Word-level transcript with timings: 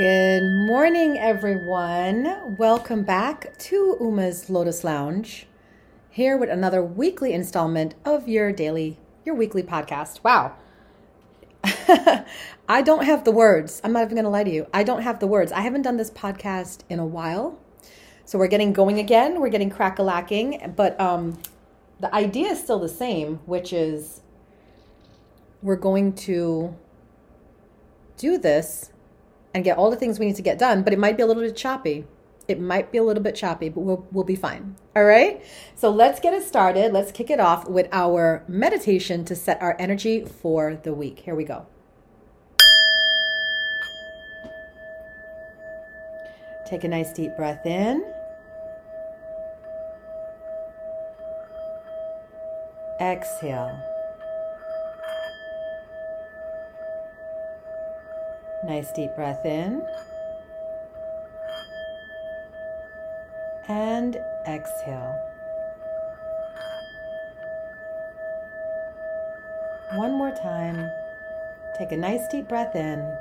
Good 0.00 0.44
morning, 0.44 1.18
everyone. 1.18 2.56
Welcome 2.56 3.02
back 3.02 3.58
to 3.58 3.98
Uma's 4.00 4.48
Lotus 4.48 4.82
Lounge. 4.82 5.46
Here 6.08 6.38
with 6.38 6.48
another 6.48 6.82
weekly 6.82 7.34
installment 7.34 7.94
of 8.02 8.26
your 8.26 8.50
daily, 8.50 8.96
your 9.26 9.34
weekly 9.34 9.62
podcast. 9.62 10.24
Wow. 10.24 10.54
I 12.66 12.80
don't 12.80 13.04
have 13.04 13.24
the 13.24 13.30
words. 13.30 13.82
I'm 13.84 13.92
not 13.92 14.04
even 14.04 14.14
going 14.14 14.24
to 14.24 14.30
lie 14.30 14.44
to 14.44 14.50
you. 14.50 14.66
I 14.72 14.84
don't 14.84 15.02
have 15.02 15.20
the 15.20 15.26
words. 15.26 15.52
I 15.52 15.60
haven't 15.60 15.82
done 15.82 15.98
this 15.98 16.10
podcast 16.10 16.78
in 16.88 16.98
a 16.98 17.04
while. 17.04 17.58
So 18.24 18.38
we're 18.38 18.48
getting 18.48 18.72
going 18.72 18.98
again. 18.98 19.38
We're 19.38 19.50
getting 19.50 19.68
crack 19.68 19.98
a 19.98 20.02
lacking. 20.02 20.72
But 20.76 20.98
um, 20.98 21.36
the 22.00 22.14
idea 22.14 22.52
is 22.52 22.58
still 22.58 22.78
the 22.78 22.88
same, 22.88 23.40
which 23.44 23.70
is 23.70 24.22
we're 25.60 25.76
going 25.76 26.14
to 26.14 26.74
do 28.16 28.38
this 28.38 28.92
and 29.54 29.64
get 29.64 29.76
all 29.76 29.90
the 29.90 29.96
things 29.96 30.18
we 30.18 30.26
need 30.26 30.36
to 30.36 30.42
get 30.42 30.58
done, 30.58 30.82
but 30.82 30.92
it 30.92 30.98
might 30.98 31.16
be 31.16 31.22
a 31.22 31.26
little 31.26 31.42
bit 31.42 31.56
choppy. 31.56 32.04
It 32.48 32.60
might 32.60 32.90
be 32.90 32.98
a 32.98 33.04
little 33.04 33.22
bit 33.22 33.36
choppy, 33.36 33.68
but 33.68 33.80
we'll, 33.80 34.06
we'll 34.10 34.24
be 34.24 34.34
fine. 34.34 34.76
All 34.96 35.04
right? 35.04 35.44
So 35.76 35.90
let's 35.90 36.18
get 36.18 36.34
it 36.34 36.42
started. 36.42 36.92
Let's 36.92 37.12
kick 37.12 37.30
it 37.30 37.38
off 37.38 37.68
with 37.68 37.88
our 37.92 38.44
meditation 38.48 39.24
to 39.26 39.36
set 39.36 39.60
our 39.62 39.76
energy 39.78 40.24
for 40.24 40.74
the 40.74 40.92
week. 40.92 41.20
Here 41.20 41.34
we 41.34 41.44
go. 41.44 41.66
Take 46.66 46.84
a 46.84 46.88
nice 46.88 47.12
deep 47.12 47.36
breath 47.36 47.66
in. 47.66 48.04
Exhale. 53.00 53.89
Nice 58.64 58.92
deep 58.92 59.14
breath 59.16 59.44
in. 59.46 59.82
And 63.68 64.16
exhale. 64.46 65.26
One 69.94 70.12
more 70.12 70.34
time. 70.42 70.90
Take 71.78 71.92
a 71.92 71.96
nice 71.96 72.26
deep 72.28 72.48
breath 72.48 72.76
in. 72.76 73.16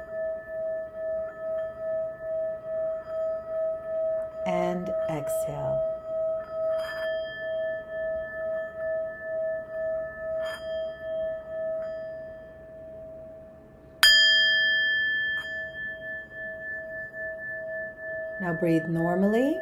Now 18.41 18.53
breathe 18.53 18.85
normally, 18.85 19.59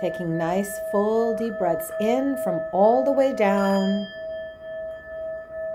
taking 0.00 0.38
nice 0.38 0.70
full 0.92 1.36
deep 1.36 1.58
breaths 1.58 1.90
in 2.00 2.36
from 2.44 2.60
all 2.72 3.04
the 3.04 3.10
way 3.10 3.34
down 3.34 4.06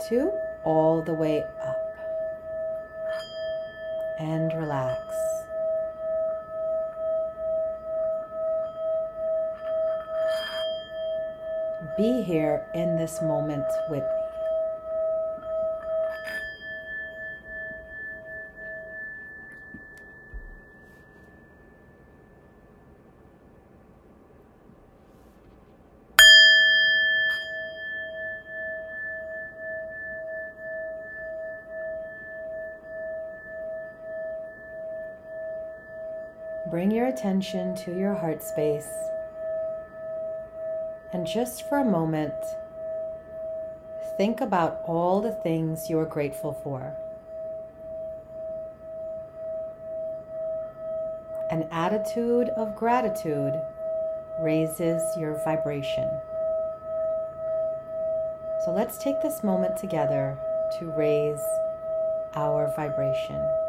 to 0.08 0.32
all 0.64 1.02
the 1.02 1.14
way 1.14 1.44
up. 1.62 1.78
And 4.20 4.54
relax. 4.54 5.02
Be 11.98 12.22
here 12.22 12.66
in 12.74 12.96
this 12.96 13.22
moment 13.22 13.66
with 13.90 14.04
Bring 36.72 36.90
your 36.90 37.08
attention 37.08 37.76
to 37.84 37.92
your 38.00 38.16
heart 38.16 38.42
space. 38.42 38.88
And 41.12 41.28
just 41.28 41.68
for 41.68 41.80
a 41.80 41.84
moment, 41.84 42.34
think 44.18 44.40
about 44.40 44.80
all 44.88 45.20
the 45.20 45.34
things 45.44 45.90
you 45.90 46.00
are 46.00 46.06
grateful 46.06 46.54
for. 46.64 46.96
An 51.52 51.68
attitude 51.74 52.48
of 52.56 52.78
gratitude 52.78 53.54
raises 54.40 55.02
your 55.18 55.42
vibration. 55.44 56.10
So 58.64 58.72
let's 58.74 58.98
take 58.98 59.22
this 59.22 59.44
moment 59.44 59.76
together 59.76 60.38
to 60.80 60.86
raise 60.98 61.44
our 62.34 62.74
vibration. 62.78 63.61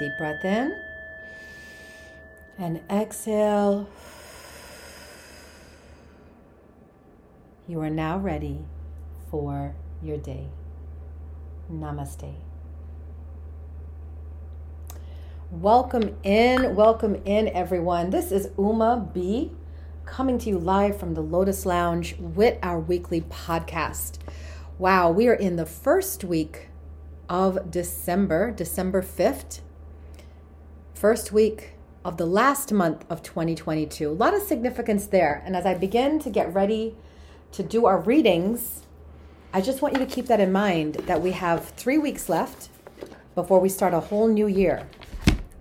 Deep 0.00 0.16
breath 0.16 0.42
in. 0.46 0.74
And 2.58 2.80
exhale. 2.90 3.86
You 7.68 7.82
are 7.82 7.90
now 7.90 8.16
ready 8.16 8.60
for 9.30 9.74
your 10.02 10.16
day. 10.16 10.48
Namaste. 11.70 12.32
Welcome 15.50 16.16
in, 16.22 16.74
welcome 16.74 17.16
in, 17.26 17.48
everyone. 17.48 18.08
This 18.08 18.32
is 18.32 18.48
Uma 18.56 19.06
B 19.12 19.52
coming 20.06 20.38
to 20.38 20.48
you 20.48 20.58
live 20.58 20.98
from 20.98 21.12
the 21.12 21.20
Lotus 21.20 21.66
Lounge 21.66 22.16
with 22.18 22.58
our 22.62 22.80
weekly 22.80 23.20
podcast. 23.20 24.16
Wow, 24.78 25.10
we 25.10 25.28
are 25.28 25.34
in 25.34 25.56
the 25.56 25.66
first 25.66 26.24
week 26.24 26.68
of 27.28 27.70
December, 27.70 28.50
December 28.50 29.02
5th, 29.02 29.60
first 31.00 31.32
week 31.32 31.70
of 32.04 32.18
the 32.18 32.26
last 32.26 32.74
month 32.74 33.06
of 33.08 33.22
2022. 33.22 34.06
A 34.06 34.12
lot 34.12 34.34
of 34.34 34.42
significance 34.42 35.06
there. 35.06 35.42
And 35.46 35.56
as 35.56 35.64
I 35.64 35.72
begin 35.72 36.18
to 36.18 36.28
get 36.28 36.52
ready 36.52 36.94
to 37.52 37.62
do 37.62 37.86
our 37.86 37.98
readings, 37.98 38.82
I 39.50 39.62
just 39.62 39.80
want 39.80 39.94
you 39.94 40.00
to 40.00 40.06
keep 40.06 40.26
that 40.26 40.40
in 40.40 40.52
mind 40.52 40.96
that 41.06 41.22
we 41.22 41.30
have 41.30 41.70
three 41.70 41.96
weeks 41.96 42.28
left 42.28 42.68
before 43.34 43.60
we 43.60 43.70
start 43.70 43.94
a 43.94 44.00
whole 44.00 44.28
new 44.28 44.46
year. 44.46 44.86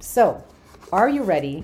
So, 0.01 0.43
are 0.91 1.07
you 1.07 1.23
ready 1.23 1.63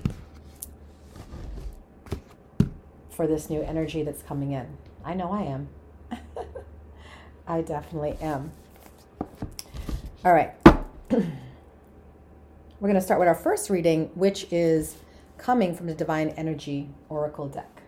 for 3.10 3.26
this 3.26 3.50
new 3.50 3.60
energy 3.60 4.02
that's 4.02 4.22
coming 4.22 4.52
in? 4.52 4.66
I 5.04 5.12
know 5.12 5.30
I 5.30 5.42
am. 5.42 5.68
I 7.46 7.60
definitely 7.60 8.16
am. 8.22 8.52
All 10.24 10.32
right. 10.32 10.54
We're 12.78 12.88
going 12.88 13.00
to 13.00 13.04
start 13.04 13.20
with 13.20 13.28
our 13.28 13.34
first 13.34 13.70
reading, 13.70 14.10
which 14.14 14.46
is 14.50 14.96
coming 15.38 15.74
from 15.74 15.86
the 15.86 15.94
Divine 15.94 16.28
Energy 16.36 16.90
Oracle 17.08 17.48
deck. 17.48 17.82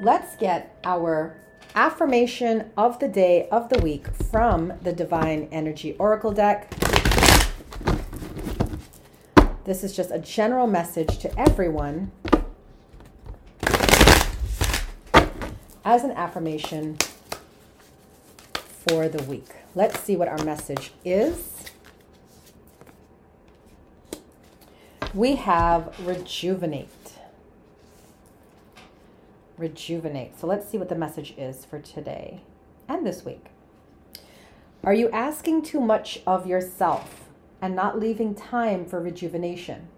Let's 0.00 0.34
get 0.36 0.78
our 0.82 1.36
affirmation 1.74 2.70
of 2.74 2.98
the 3.00 3.08
day 3.08 3.50
of 3.50 3.68
the 3.68 3.78
week 3.82 4.06
from 4.30 4.72
the 4.80 4.94
Divine 4.94 5.50
Energy 5.52 5.94
Oracle 5.98 6.32
deck. 6.32 6.72
This 9.64 9.84
is 9.84 9.94
just 9.94 10.10
a 10.10 10.18
general 10.18 10.66
message 10.66 11.18
to 11.18 11.38
everyone 11.38 12.10
as 15.84 16.02
an 16.02 16.12
affirmation 16.12 16.96
for 18.88 19.08
the 19.08 19.22
week. 19.24 19.48
Let's 19.74 20.00
see 20.00 20.16
what 20.16 20.28
our 20.28 20.42
message 20.44 20.92
is. 21.04 21.52
we 25.14 25.36
have 25.36 25.94
rejuvenate. 26.04 26.88
Rejuvenate. 29.58 30.38
So 30.38 30.46
let's 30.46 30.68
see 30.68 30.78
what 30.78 30.88
the 30.88 30.94
message 30.94 31.34
is 31.36 31.64
for 31.64 31.78
today 31.78 32.42
and 32.88 33.06
this 33.06 33.24
week. 33.24 33.46
Are 34.82 34.94
you 34.94 35.10
asking 35.10 35.62
too 35.62 35.80
much 35.80 36.20
of 36.26 36.46
yourself 36.46 37.28
and 37.60 37.76
not 37.76 38.00
leaving 38.00 38.34
time 38.34 38.86
for 38.86 39.00
rejuvenation? 39.00 39.88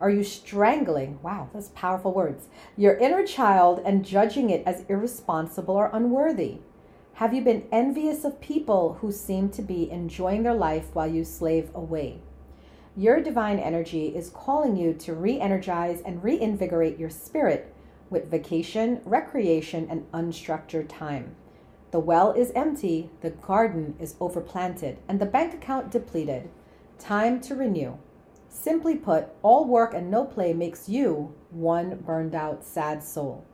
Are 0.00 0.10
you 0.10 0.22
strangling, 0.22 1.18
wow, 1.22 1.50
that's 1.52 1.70
powerful 1.74 2.12
words, 2.12 2.48
your 2.76 2.96
inner 2.96 3.26
child 3.26 3.82
and 3.84 4.04
judging 4.04 4.48
it 4.48 4.62
as 4.64 4.84
irresponsible 4.88 5.74
or 5.74 5.90
unworthy? 5.92 6.58
Have 7.20 7.34
you 7.34 7.42
been 7.42 7.68
envious 7.70 8.24
of 8.24 8.40
people 8.40 8.96
who 9.02 9.12
seem 9.12 9.50
to 9.50 9.60
be 9.60 9.90
enjoying 9.90 10.42
their 10.42 10.54
life 10.54 10.86
while 10.94 11.06
you 11.06 11.22
slave 11.22 11.70
away? 11.74 12.22
Your 12.96 13.20
divine 13.20 13.58
energy 13.58 14.16
is 14.16 14.30
calling 14.30 14.74
you 14.74 14.94
to 14.94 15.12
re 15.12 15.38
energize 15.38 16.00
and 16.00 16.24
reinvigorate 16.24 16.98
your 16.98 17.10
spirit 17.10 17.74
with 18.08 18.30
vacation, 18.30 19.02
recreation, 19.04 19.86
and 19.90 20.10
unstructured 20.12 20.88
time. 20.88 21.36
The 21.90 21.98
well 21.98 22.32
is 22.32 22.52
empty, 22.52 23.10
the 23.20 23.32
garden 23.32 23.96
is 24.00 24.14
overplanted, 24.14 24.96
and 25.06 25.20
the 25.20 25.26
bank 25.26 25.52
account 25.52 25.90
depleted. 25.90 26.48
Time 26.98 27.38
to 27.42 27.54
renew. 27.54 27.98
Simply 28.48 28.96
put, 28.96 29.28
all 29.42 29.66
work 29.66 29.92
and 29.92 30.10
no 30.10 30.24
play 30.24 30.54
makes 30.54 30.88
you 30.88 31.34
one 31.50 31.96
burned 31.96 32.34
out, 32.34 32.64
sad 32.64 33.04
soul. 33.04 33.44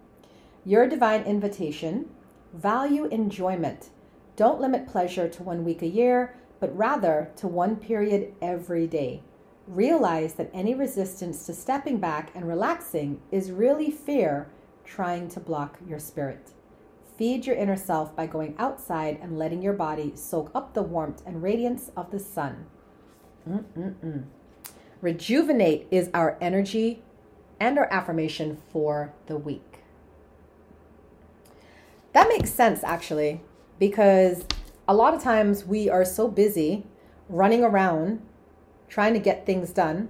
Your 0.64 0.86
divine 0.88 1.22
invitation 1.24 2.10
value 2.56 3.05
enjoyment. 3.06 3.91
Don't 4.35 4.61
limit 4.61 4.87
pleasure 4.87 5.29
to 5.29 5.43
one 5.43 5.64
week 5.64 5.82
a 5.82 5.87
year, 5.87 6.37
but 6.58 6.76
rather 6.76 7.31
to 7.37 7.47
one 7.47 7.76
period 7.76 8.35
every 8.41 8.87
day. 8.87 9.23
Realize 9.67 10.35
that 10.35 10.50
any 10.55 10.75
resistance 10.75 11.44
to 11.47 11.53
stepping 11.53 11.99
back 11.99 12.31
and 12.35 12.49
relaxing 12.49 13.20
is 13.31 13.50
really 13.50 13.91
fear 13.91 14.49
trying 14.85 15.29
to 15.29 15.41
block 15.41 15.79
your 15.87 15.99
spirit. 15.99 16.53
Feed 17.17 17.47
your 17.47 17.56
inner 17.56 17.76
self 17.76 18.14
by 18.14 18.26
going 18.26 18.55
outside 18.58 19.19
and 19.20 19.38
letting 19.38 19.62
your 19.62 19.73
body 19.73 20.12
soak 20.14 20.50
up 20.55 20.75
the 20.75 20.82
warmth 20.82 21.23
and 21.26 21.43
radiance 21.43 21.91
of 21.97 22.11
the 22.11 22.19
sun. 22.19 22.67
Mm-mm-mm. 23.49 24.25
Rejuvenate 25.00 25.87
is 25.91 26.11
our 26.14 26.37
energy 26.41 27.03
and 27.58 27.79
our 27.79 27.91
affirmation 27.93 28.58
for 28.70 29.14
the 29.26 29.37
week. 29.37 29.75
That 32.16 32.30
makes 32.30 32.50
sense, 32.50 32.82
actually, 32.82 33.42
because 33.78 34.46
a 34.88 34.94
lot 34.94 35.12
of 35.12 35.22
times 35.22 35.66
we 35.66 35.90
are 35.90 36.02
so 36.02 36.28
busy 36.28 36.86
running 37.28 37.62
around 37.62 38.22
trying 38.88 39.12
to 39.12 39.18
get 39.18 39.44
things 39.44 39.68
done, 39.68 40.08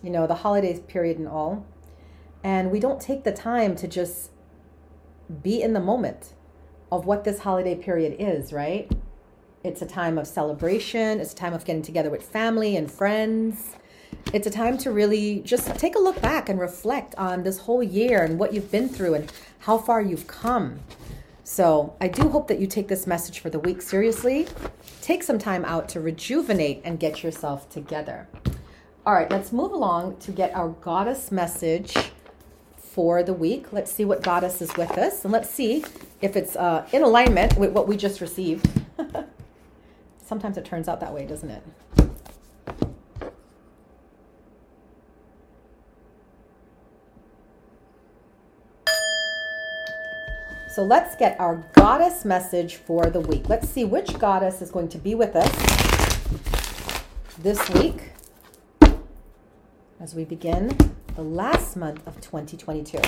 you 0.00 0.10
know, 0.10 0.28
the 0.28 0.36
holidays 0.46 0.78
period 0.78 1.18
and 1.18 1.26
all, 1.26 1.66
and 2.44 2.70
we 2.70 2.78
don't 2.78 3.00
take 3.00 3.24
the 3.24 3.32
time 3.32 3.74
to 3.74 3.88
just 3.88 4.30
be 5.42 5.60
in 5.60 5.72
the 5.72 5.80
moment 5.80 6.34
of 6.92 7.04
what 7.04 7.24
this 7.24 7.40
holiday 7.40 7.74
period 7.74 8.14
is, 8.20 8.52
right? 8.52 8.88
It's 9.64 9.82
a 9.82 9.86
time 9.86 10.18
of 10.18 10.28
celebration, 10.28 11.18
it's 11.18 11.32
a 11.32 11.36
time 11.36 11.52
of 11.52 11.64
getting 11.64 11.82
together 11.82 12.10
with 12.10 12.22
family 12.22 12.76
and 12.76 12.88
friends 12.88 13.74
it's 14.32 14.46
a 14.46 14.50
time 14.50 14.78
to 14.78 14.90
really 14.90 15.40
just 15.40 15.74
take 15.76 15.96
a 15.96 15.98
look 15.98 16.20
back 16.20 16.48
and 16.48 16.58
reflect 16.60 17.14
on 17.16 17.42
this 17.42 17.58
whole 17.58 17.82
year 17.82 18.22
and 18.22 18.38
what 18.38 18.52
you've 18.52 18.70
been 18.70 18.88
through 18.88 19.14
and 19.14 19.32
how 19.60 19.78
far 19.78 20.00
you've 20.00 20.26
come. 20.26 20.80
So, 21.52 21.96
I 22.00 22.06
do 22.06 22.28
hope 22.28 22.46
that 22.46 22.60
you 22.60 22.68
take 22.68 22.86
this 22.86 23.08
message 23.08 23.40
for 23.40 23.50
the 23.50 23.58
week 23.58 23.82
seriously. 23.82 24.46
Take 25.02 25.24
some 25.24 25.36
time 25.36 25.64
out 25.64 25.88
to 25.88 26.00
rejuvenate 26.00 26.80
and 26.84 26.96
get 26.96 27.24
yourself 27.24 27.68
together. 27.68 28.28
All 29.04 29.14
right, 29.14 29.28
let's 29.28 29.50
move 29.50 29.72
along 29.72 30.18
to 30.18 30.30
get 30.30 30.54
our 30.54 30.68
goddess 30.68 31.32
message 31.32 31.92
for 32.76 33.24
the 33.24 33.32
week. 33.32 33.72
Let's 33.72 33.90
see 33.90 34.04
what 34.04 34.22
goddess 34.22 34.62
is 34.62 34.76
with 34.76 34.92
us 34.92 35.24
and 35.24 35.32
let's 35.32 35.50
see 35.50 35.84
if 36.20 36.36
it's 36.36 36.54
uh, 36.54 36.86
in 36.92 37.02
alignment 37.02 37.56
with 37.58 37.72
what 37.72 37.88
we 37.88 37.96
just 37.96 38.20
received. 38.20 38.70
Sometimes 40.24 40.56
it 40.56 40.64
turns 40.64 40.86
out 40.86 41.00
that 41.00 41.12
way, 41.12 41.26
doesn't 41.26 41.50
it? 41.50 41.64
So 50.70 50.84
let's 50.84 51.16
get 51.16 51.38
our 51.40 51.66
goddess 51.72 52.24
message 52.24 52.76
for 52.76 53.10
the 53.10 53.18
week. 53.18 53.48
Let's 53.48 53.68
see 53.68 53.84
which 53.84 54.16
goddess 54.20 54.62
is 54.62 54.70
going 54.70 54.88
to 54.90 54.98
be 54.98 55.16
with 55.16 55.34
us 55.34 55.50
this 57.38 57.68
week 57.70 58.12
as 59.98 60.14
we 60.14 60.24
begin 60.24 60.68
the 61.16 61.22
last 61.22 61.76
month 61.76 62.06
of 62.06 62.20
2022. 62.20 62.98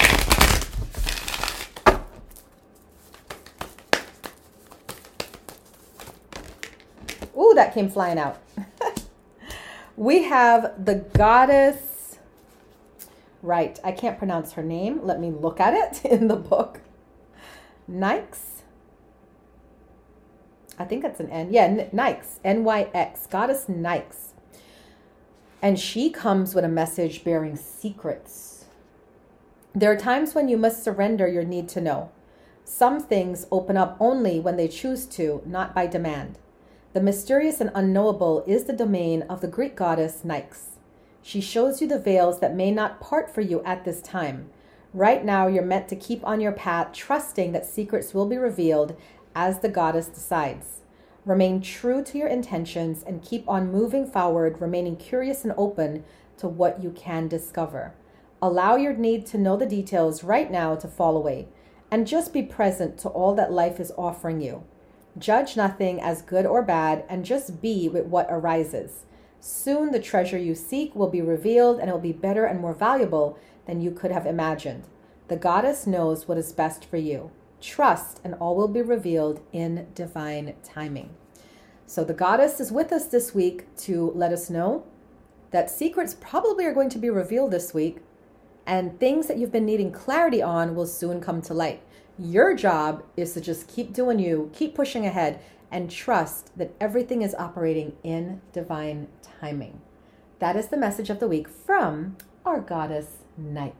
Ooh, 7.39 7.53
that 7.55 7.73
came 7.73 7.89
flying 7.89 8.19
out. 8.19 8.43
we 9.97 10.25
have 10.25 10.85
the 10.85 10.97
goddess. 10.97 12.19
Right, 13.41 13.79
I 13.85 13.93
can't 13.93 14.19
pronounce 14.19 14.55
her 14.55 14.65
name. 14.65 15.05
Let 15.05 15.21
me 15.21 15.31
look 15.31 15.61
at 15.61 15.75
it 15.75 16.05
in 16.11 16.27
the 16.27 16.35
book. 16.35 16.81
Nyx. 17.93 18.63
I 20.79 20.85
think 20.85 21.03
that's 21.03 21.21
an 21.21 21.29
N. 21.29 21.53
Yeah, 21.53 21.89
Nike's 21.93 22.41
N 22.43 22.65
Y 22.65 22.89
X. 22.95 23.27
Goddess 23.27 23.67
Nikes. 23.67 24.33
And 25.61 25.79
she 25.79 26.11
comes 26.11 26.55
with 26.55 26.65
a 26.65 26.69
message 26.69 27.23
bearing 27.23 27.55
secrets. 27.57 28.65
There 29.75 29.93
are 29.93 29.97
times 29.97 30.35
when 30.35 30.49
you 30.49 30.57
must 30.57 30.83
surrender 30.83 31.29
your 31.29 31.45
need 31.45 31.69
to 31.71 31.81
know. 31.81 32.11
Some 32.65 33.01
things 33.01 33.47
open 33.53 33.77
up 33.77 33.97
only 34.01 34.41
when 34.41 34.57
they 34.57 34.69
choose 34.69 35.07
to, 35.07 35.43
not 35.45 35.75
by 35.75 35.87
demand. 35.87 36.39
The 36.95 37.01
mysterious 37.01 37.61
and 37.61 37.71
unknowable 37.75 38.45
is 38.47 38.65
the 38.65 38.73
domain 38.73 39.23
of 39.23 39.41
the 39.41 39.49
Greek 39.49 39.77
goddess 39.77 40.23
Nyx. 40.25 40.79
She 41.23 41.41
shows 41.41 41.81
you 41.81 41.87
the 41.87 41.99
veils 41.99 42.41
that 42.41 42.57
may 42.57 42.71
not 42.71 43.01
part 43.01 43.33
for 43.33 43.41
you 43.41 43.63
at 43.65 43.85
this 43.85 44.01
time 44.01 44.51
Right 44.95 45.25
now, 45.25 45.47
you're 45.47 45.65
meant 45.65 45.89
to 45.89 45.97
keep 45.97 46.23
on 46.23 46.43
your 46.43 46.53
path, 46.53 46.93
trusting 46.93 47.53
that 47.53 47.65
secrets 47.65 48.13
will 48.13 48.27
be 48.27 48.37
revealed 48.37 48.95
as 49.35 49.61
the 49.61 49.71
goddess 49.71 50.07
decides. 50.09 50.81
Remain 51.25 51.63
true 51.63 52.03
to 52.05 52.19
your 52.19 52.29
intentions 52.29 53.03
and 53.03 53.23
keep 53.23 53.49
on 53.49 53.73
moving 53.73 54.07
forward, 54.07 54.61
remaining 54.61 54.97
curious 54.97 55.45
and 55.45 55.55
open 55.57 56.05
to 56.37 56.47
what 56.47 56.83
you 56.83 56.91
can 56.91 57.27
discover. 57.27 57.95
Allow 58.43 58.77
your 58.77 58.93
need 58.93 59.25
to 59.27 59.39
know 59.39 59.57
the 59.57 59.65
details 59.65 60.25
right 60.25 60.51
now 60.51 60.75
to 60.75 60.89
fall 60.89 61.17
away, 61.17 61.49
and 61.91 62.07
just 62.07 62.35
be 62.35 62.43
present 62.43 62.99
to 62.99 63.09
all 63.09 63.35
that 63.35 63.53
life 63.53 63.81
is 63.81 63.93
offering 63.97 64.43
you. 64.43 64.65
Judge 65.17 65.57
nothing 65.57 66.03
as 66.03 66.21
good 66.21 66.45
or 66.45 66.61
bad, 66.61 67.05
and 67.09 67.25
just 67.25 67.63
be 67.63 67.89
with 67.89 68.05
what 68.07 68.27
arises. 68.29 69.05
Soon 69.41 69.91
the 69.91 70.01
treasure 70.01 70.39
you 70.39 70.55
seek 70.55 70.95
will 70.95 71.09
be 71.09 71.23
revealed, 71.23 71.79
and 71.79 71.89
it 71.89 71.93
will 71.93 72.01
be 72.01 72.13
better 72.13 72.45
and 72.45 72.61
more 72.61 72.75
valuable 72.75 73.39
than 73.67 73.81
you 73.81 73.91
could 73.91 74.11
have 74.11 74.27
imagined. 74.27 74.85
The 75.29 75.37
goddess 75.37 75.87
knows 75.87 76.29
what 76.29 76.39
is 76.39 76.53
best 76.53 76.85
for 76.85 76.97
you. 76.97 77.31
Trust, 77.61 78.21
and 78.25 78.35
all 78.35 78.57
will 78.57 78.69
be 78.69 78.83
revealed 78.83 79.41
in 79.53 79.87
divine 79.95 80.55
timing. 80.65 81.15
So, 81.87 82.05
the 82.05 82.15
goddess 82.15 82.59
is 82.59 82.73
with 82.73 82.93
us 82.93 83.07
this 83.07 83.35
week 83.35 83.75
to 83.79 84.13
let 84.15 84.33
us 84.33 84.51
know 84.51 84.85
that 85.53 85.71
secrets 85.71 86.17
probably 86.19 86.65
are 86.65 86.75
going 86.75 86.89
to 86.91 86.99
be 86.99 87.11
revealed 87.11 87.51
this 87.51 87.73
week, 87.73 87.99
and 88.67 88.99
things 88.99 89.27
that 89.27 89.39
you've 89.39 89.53
been 89.53 89.67
needing 89.67 89.93
clarity 89.93 90.43
on 90.43 90.75
will 90.75 90.87
soon 90.87 91.21
come 91.21 91.41
to 91.43 91.55
light. 91.55 91.83
Your 92.19 92.55
job 92.55 93.05
is 93.17 93.35
to 93.35 93.41
just 93.41 93.69
keep 93.69 93.93
doing 93.93 94.19
you, 94.19 94.51
keep 94.53 94.75
pushing 94.75 95.07
ahead, 95.07 95.41
and 95.71 95.91
trust 95.91 96.57
that 96.59 96.75
everything 96.81 97.23
is 97.23 97.35
operating 97.37 97.97
in 98.03 98.41
divine 98.53 99.09
timing. 99.23 99.81
That 100.39 100.57
is 100.57 100.69
the 100.69 100.77
message 100.77 101.09
of 101.11 101.21
the 101.21 101.29
week 101.29 101.49
from 101.49 102.17
our 102.45 102.61
goddess 102.61 103.22
Nyx. 103.41 103.73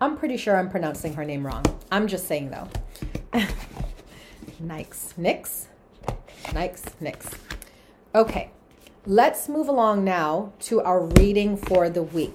I'm 0.00 0.16
pretty 0.16 0.36
sure 0.36 0.56
I'm 0.56 0.68
pronouncing 0.68 1.14
her 1.14 1.24
name 1.24 1.46
wrong. 1.46 1.64
I'm 1.90 2.06
just 2.06 2.26
saying 2.26 2.50
though. 2.50 2.68
Nyx. 4.62 5.14
Nyx? 5.14 5.66
Nyx. 6.44 6.82
Nyx. 7.00 7.38
Okay, 8.14 8.50
let's 9.06 9.48
move 9.48 9.68
along 9.68 10.04
now 10.04 10.52
to 10.60 10.80
our 10.80 11.04
reading 11.04 11.56
for 11.56 11.90
the 11.90 12.02
week. 12.02 12.34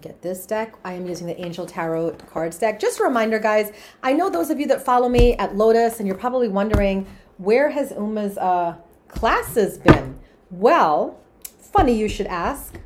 Get 0.00 0.20
this 0.20 0.46
deck. 0.46 0.74
I 0.84 0.94
am 0.94 1.06
using 1.06 1.28
the 1.28 1.40
Angel 1.40 1.64
Tarot 1.64 2.16
cards 2.26 2.58
deck. 2.58 2.80
Just 2.80 2.98
a 2.98 3.04
reminder, 3.04 3.38
guys, 3.38 3.70
I 4.02 4.12
know 4.12 4.28
those 4.28 4.50
of 4.50 4.58
you 4.58 4.66
that 4.66 4.84
follow 4.84 5.08
me 5.08 5.34
at 5.36 5.56
Lotus 5.56 6.00
and 6.00 6.08
you're 6.08 6.16
probably 6.18 6.48
wondering, 6.48 7.06
where 7.42 7.70
has 7.70 7.90
Uma's 7.90 8.38
uh, 8.38 8.76
classes 9.08 9.76
been? 9.76 10.16
Well, 10.52 11.18
funny 11.58 11.92
you 11.92 12.08
should 12.08 12.28
ask, 12.28 12.78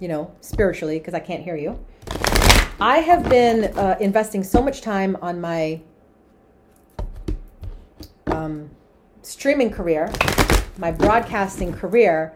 you 0.00 0.08
know, 0.08 0.32
spiritually, 0.40 0.98
because 0.98 1.14
I 1.14 1.20
can't 1.20 1.42
hear 1.42 1.56
you. 1.56 1.78
I 2.80 2.98
have 2.98 3.28
been 3.28 3.76
uh, 3.78 3.96
investing 4.00 4.42
so 4.42 4.60
much 4.60 4.80
time 4.80 5.16
on 5.22 5.40
my 5.40 5.80
um, 8.26 8.70
streaming 9.22 9.70
career, 9.70 10.12
my 10.78 10.90
broadcasting 10.90 11.72
career, 11.72 12.34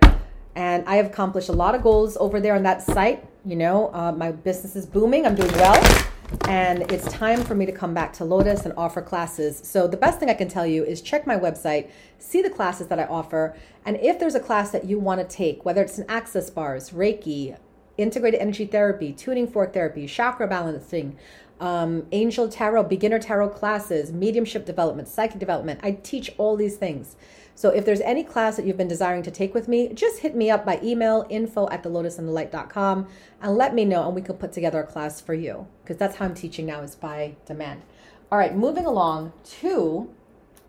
and 0.55 0.85
I 0.87 0.97
have 0.97 1.07
accomplished 1.07 1.49
a 1.49 1.53
lot 1.53 1.75
of 1.75 1.83
goals 1.83 2.17
over 2.19 2.41
there 2.41 2.55
on 2.55 2.63
that 2.63 2.81
site. 2.81 3.27
You 3.45 3.57
know, 3.57 3.91
uh, 3.93 4.13
my 4.13 4.31
business 4.31 4.77
is 4.77 4.87
booming. 4.87 5.27
I'm 5.27 5.35
doing 5.35 5.53
well. 5.55 6.06
And 6.49 6.90
it's 6.90 7.11
time 7.12 7.42
for 7.45 7.54
me 7.54 7.66
to 7.66 7.73
come 7.73 7.95
back 7.95 8.12
to 8.14 8.25
Lotus 8.25 8.64
and 8.64 8.75
offer 8.76 9.00
classes. 9.00 9.61
So, 9.62 9.87
the 9.87 9.97
best 9.97 10.18
thing 10.18 10.28
I 10.28 10.35
can 10.35 10.49
tell 10.49 10.66
you 10.66 10.85
is 10.85 11.00
check 11.00 11.26
my 11.26 11.37
website, 11.37 11.90
see 12.18 12.42
the 12.42 12.50
classes 12.50 12.88
that 12.88 12.99
I 12.99 13.04
offer. 13.04 13.56
And 13.85 13.97
if 13.99 14.18
there's 14.18 14.35
a 14.35 14.40
class 14.40 14.71
that 14.71 14.85
you 14.85 14.99
want 14.99 15.21
to 15.21 15.37
take, 15.37 15.64
whether 15.64 15.83
it's 15.83 15.99
an 15.99 16.06
access 16.09 16.50
bars, 16.50 16.90
Reiki, 16.90 17.56
integrated 17.97 18.40
energy 18.40 18.66
therapy, 18.66 19.12
tuning 19.12 19.47
fork 19.47 19.73
therapy, 19.73 20.06
chakra 20.06 20.47
balancing, 20.49 21.16
um, 21.61 22.07
angel 22.13 22.49
tarot, 22.49 22.85
beginner 22.85 23.19
tarot 23.19 23.51
classes, 23.51 24.13
mediumship 24.13 24.67
development, 24.67 25.09
psychic 25.09 25.39
development. 25.39 25.81
I 25.83 25.93
teach 25.93 26.33
all 26.39 26.57
these 26.57 26.77
things. 26.77 27.17
So 27.55 27.71
if 27.71 27.87
there's 27.87 28.03
any 28.03 28.23
class 28.23 28.57
that 28.57 28.67
you've 28.67 28.77
been 28.77 28.89
desiring 28.89 29.23
to 29.23 29.31
take 29.31 29.55
with 29.55 29.67
me, 29.67 29.89
just 29.95 30.21
hit 30.21 30.37
me 30.37 30.51
up 30.51 30.67
by 30.67 30.79
email, 30.83 31.27
info 31.31 31.69
at 31.71 31.83
thelotusandthelight.com, 31.83 33.09
and 33.41 33.57
let 33.57 33.75
me 33.75 33.87
know, 33.87 34.07
and 34.07 34.15
we 34.15 34.21
can 34.21 34.37
put 34.37 34.53
together 34.53 34.81
a 34.81 34.87
class 34.87 35.23
for 35.23 35.33
you. 35.33 35.67
Because 35.83 35.97
that's 35.97 36.17
how 36.17 36.27
I'm 36.27 36.35
teaching 36.35 36.67
now 36.67 36.83
is 36.83 36.95
by 36.95 37.37
demand. 37.47 37.83
All 38.31 38.39
right, 38.39 38.55
moving 38.55 38.85
along 38.85 39.33
to 39.61 40.11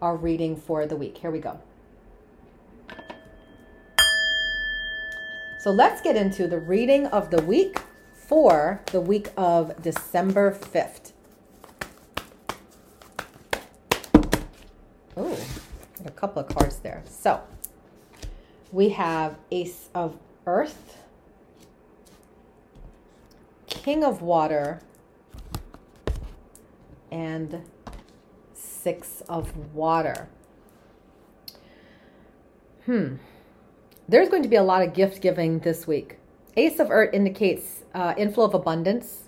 our 0.01 0.15
reading 0.15 0.55
for 0.55 0.85
the 0.85 0.95
week. 0.95 1.17
Here 1.17 1.31
we 1.31 1.39
go. 1.39 1.59
So 5.59 5.71
let's 5.71 6.01
get 6.01 6.15
into 6.15 6.47
the 6.47 6.59
reading 6.59 7.07
of 7.07 7.31
the 7.31 7.41
week 7.41 7.79
for 8.27 8.81
the 8.91 8.99
week 8.99 9.29
of 9.37 9.81
December 9.81 10.51
5th. 10.51 11.13
Oh, 15.15 15.39
a 16.05 16.11
couple 16.11 16.41
of 16.41 16.49
cards 16.49 16.79
there. 16.79 17.01
So 17.07 17.41
we 18.71 18.89
have 18.89 19.37
Ace 19.49 19.87
of 19.95 20.17
Earth, 20.45 20.97
King 23.67 24.03
of 24.03 24.21
Water, 24.21 24.81
and 27.09 27.63
Six 28.53 29.21
of 29.29 29.73
Water. 29.73 30.27
Hmm. 32.85 33.15
There's 34.09 34.27
going 34.29 34.43
to 34.43 34.49
be 34.49 34.57
a 34.57 34.63
lot 34.63 34.81
of 34.81 34.93
gift 34.93 35.21
giving 35.21 35.59
this 35.59 35.87
week. 35.87 36.17
Ace 36.57 36.79
of 36.79 36.89
Earth 36.89 37.13
indicates 37.13 37.83
uh, 37.93 38.15
inflow 38.17 38.45
of 38.45 38.55
abundance, 38.55 39.25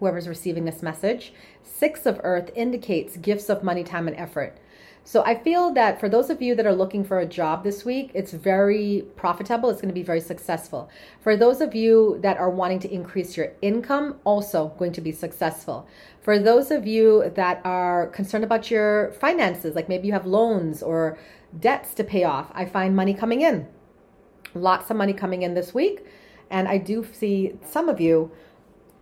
whoever's 0.00 0.26
receiving 0.26 0.64
this 0.64 0.82
message. 0.82 1.34
Six 1.62 2.06
of 2.06 2.18
Earth 2.24 2.50
indicates 2.56 3.18
gifts 3.18 3.50
of 3.50 3.62
money, 3.62 3.84
time, 3.84 4.08
and 4.08 4.16
effort. 4.16 4.56
So 5.04 5.22
I 5.24 5.34
feel 5.34 5.74
that 5.74 6.00
for 6.00 6.08
those 6.08 6.30
of 6.30 6.40
you 6.40 6.54
that 6.54 6.64
are 6.64 6.72
looking 6.74 7.04
for 7.04 7.18
a 7.18 7.26
job 7.26 7.64
this 7.64 7.84
week, 7.84 8.12
it's 8.14 8.32
very 8.32 9.04
profitable. 9.14 9.68
It's 9.68 9.82
going 9.82 9.90
to 9.90 9.94
be 9.94 10.02
very 10.02 10.20
successful. 10.20 10.88
For 11.20 11.36
those 11.36 11.60
of 11.60 11.74
you 11.74 12.18
that 12.22 12.38
are 12.38 12.48
wanting 12.48 12.78
to 12.80 12.90
increase 12.90 13.36
your 13.36 13.52
income, 13.60 14.18
also 14.24 14.68
going 14.78 14.92
to 14.92 15.02
be 15.02 15.12
successful. 15.12 15.86
For 16.22 16.38
those 16.38 16.70
of 16.70 16.86
you 16.86 17.30
that 17.34 17.60
are 17.62 18.06
concerned 18.06 18.44
about 18.44 18.70
your 18.70 19.12
finances, 19.20 19.74
like 19.74 19.88
maybe 19.90 20.06
you 20.06 20.14
have 20.14 20.24
loans 20.24 20.82
or 20.82 21.18
debts 21.60 21.92
to 21.94 22.04
pay 22.04 22.24
off, 22.24 22.50
I 22.54 22.64
find 22.64 22.96
money 22.96 23.12
coming 23.12 23.42
in. 23.42 23.66
Lots 24.54 24.90
of 24.90 24.96
money 24.96 25.12
coming 25.12 25.42
in 25.42 25.54
this 25.54 25.72
week. 25.74 26.06
And 26.50 26.68
I 26.68 26.78
do 26.78 27.06
see 27.12 27.58
some 27.64 27.88
of 27.88 28.00
you 28.00 28.30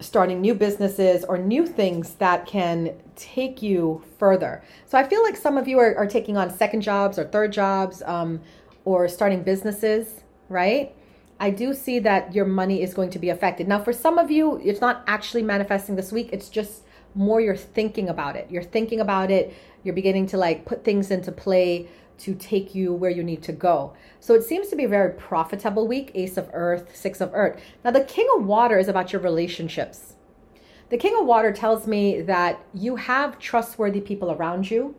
starting 0.01 0.41
new 0.41 0.55
businesses 0.55 1.25
or 1.25 1.37
new 1.37 1.67
things 1.67 2.15
that 2.15 2.47
can 2.47 2.95
take 3.17 3.63
you 3.63 4.03
further. 4.19 4.63
So 4.87 4.97
I 4.97 5.05
feel 5.05 5.23
like 5.23 5.37
some 5.37 5.59
of 5.59 5.69
you 5.69 5.79
are, 5.79 5.95
are 5.97 6.07
taking 6.07 6.37
on 6.37 6.51
second 6.51 6.81
jobs 6.81 7.19
or 7.19 7.25
third 7.25 7.53
jobs 7.53 8.03
um, 8.07 8.41
or 8.85 9.09
starting 9.09 9.43
businesses, 9.43 10.23
right? 10.49 10.95
I 11.39 11.51
do 11.51 11.75
see 11.75 11.99
that 12.01 12.35
your 12.35 12.45
money 12.45 12.83
is 12.83 12.95
going 12.95 13.11
to 13.11 13.19
be 13.19 13.31
affected. 13.31 13.69
Now, 13.69 13.81
for 13.83 13.93
some 13.93 14.19
of 14.19 14.31
you, 14.31 14.61
it's 14.63 14.81
not 14.81 15.03
actually 15.07 15.43
manifesting 15.43 15.97
this 15.97 16.13
week, 16.13 16.31
it's 16.33 16.49
just 16.49 16.83
more 17.15 17.41
you're 17.41 17.57
thinking 17.57 18.09
about 18.09 18.37
it. 18.37 18.47
You're 18.51 18.63
thinking 18.63 19.01
about 19.01 19.31
it, 19.31 19.55
you're 19.83 19.95
beginning 19.95 20.27
to 20.29 20.37
like 20.37 20.65
put 20.65 20.85
things 20.85 21.11
into 21.11 21.33
play 21.33 21.89
to 22.21 22.35
take 22.35 22.75
you 22.75 22.93
where 22.93 23.11
you 23.11 23.23
need 23.23 23.43
to 23.43 23.53
go. 23.53 23.95
So 24.21 24.35
it 24.35 24.45
seems 24.45 24.69
to 24.69 24.77
be 24.77 24.85
a 24.85 24.89
very 24.89 25.13
profitable 25.13 25.89
week. 25.89 26.13
Ace 26.15 26.37
of 26.37 26.51
Earth, 26.53 26.95
Six 26.95 27.21
of 27.21 27.31
Earth. 27.35 27.61
Now, 27.85 27.91
the 27.91 28.05
King 28.05 28.29
of 28.37 28.45
Water 28.45 28.79
is 28.79 28.89
about 28.89 29.13
your 29.13 29.23
relationships. 29.23 30.15
The 30.91 30.99
King 30.99 31.17
of 31.19 31.27
Water 31.27 31.53
tells 31.53 31.87
me 31.87 32.21
that 32.23 32.61
you 32.75 32.97
have 32.97 33.39
trustworthy 33.39 34.01
people 34.01 34.33
around 34.33 34.71
you, 34.71 34.97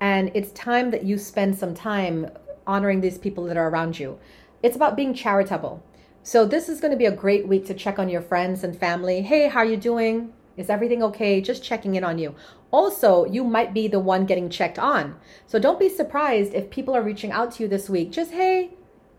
and 0.00 0.30
it's 0.34 0.50
time 0.52 0.90
that 0.90 1.04
you 1.04 1.16
spend 1.16 1.56
some 1.56 1.74
time 1.74 2.28
honoring 2.66 3.00
these 3.00 3.18
people 3.18 3.44
that 3.44 3.56
are 3.56 3.68
around 3.68 3.98
you. 3.98 4.18
It's 4.62 4.76
about 4.76 4.96
being 4.96 5.14
charitable. 5.14 5.82
So 6.24 6.44
this 6.44 6.68
is 6.68 6.80
going 6.80 6.90
to 6.92 6.96
be 6.96 7.06
a 7.06 7.12
great 7.12 7.48
week 7.48 7.66
to 7.66 7.74
check 7.74 7.98
on 7.98 8.08
your 8.08 8.22
friends 8.22 8.62
and 8.62 8.78
family. 8.78 9.22
Hey, 9.22 9.48
how 9.48 9.60
are 9.60 9.64
you 9.64 9.76
doing? 9.76 10.32
Is 10.56 10.70
everything 10.70 11.02
okay? 11.02 11.40
Just 11.40 11.62
checking 11.62 11.94
in 11.94 12.04
on 12.04 12.18
you. 12.18 12.34
Also, 12.70 13.24
you 13.26 13.44
might 13.44 13.74
be 13.74 13.88
the 13.88 14.00
one 14.00 14.26
getting 14.26 14.48
checked 14.48 14.78
on. 14.78 15.16
So 15.46 15.58
don't 15.58 15.78
be 15.78 15.88
surprised 15.88 16.54
if 16.54 16.70
people 16.70 16.94
are 16.94 17.02
reaching 17.02 17.32
out 17.32 17.52
to 17.52 17.62
you 17.62 17.68
this 17.68 17.88
week. 17.88 18.12
Just, 18.12 18.32
hey, 18.32 18.70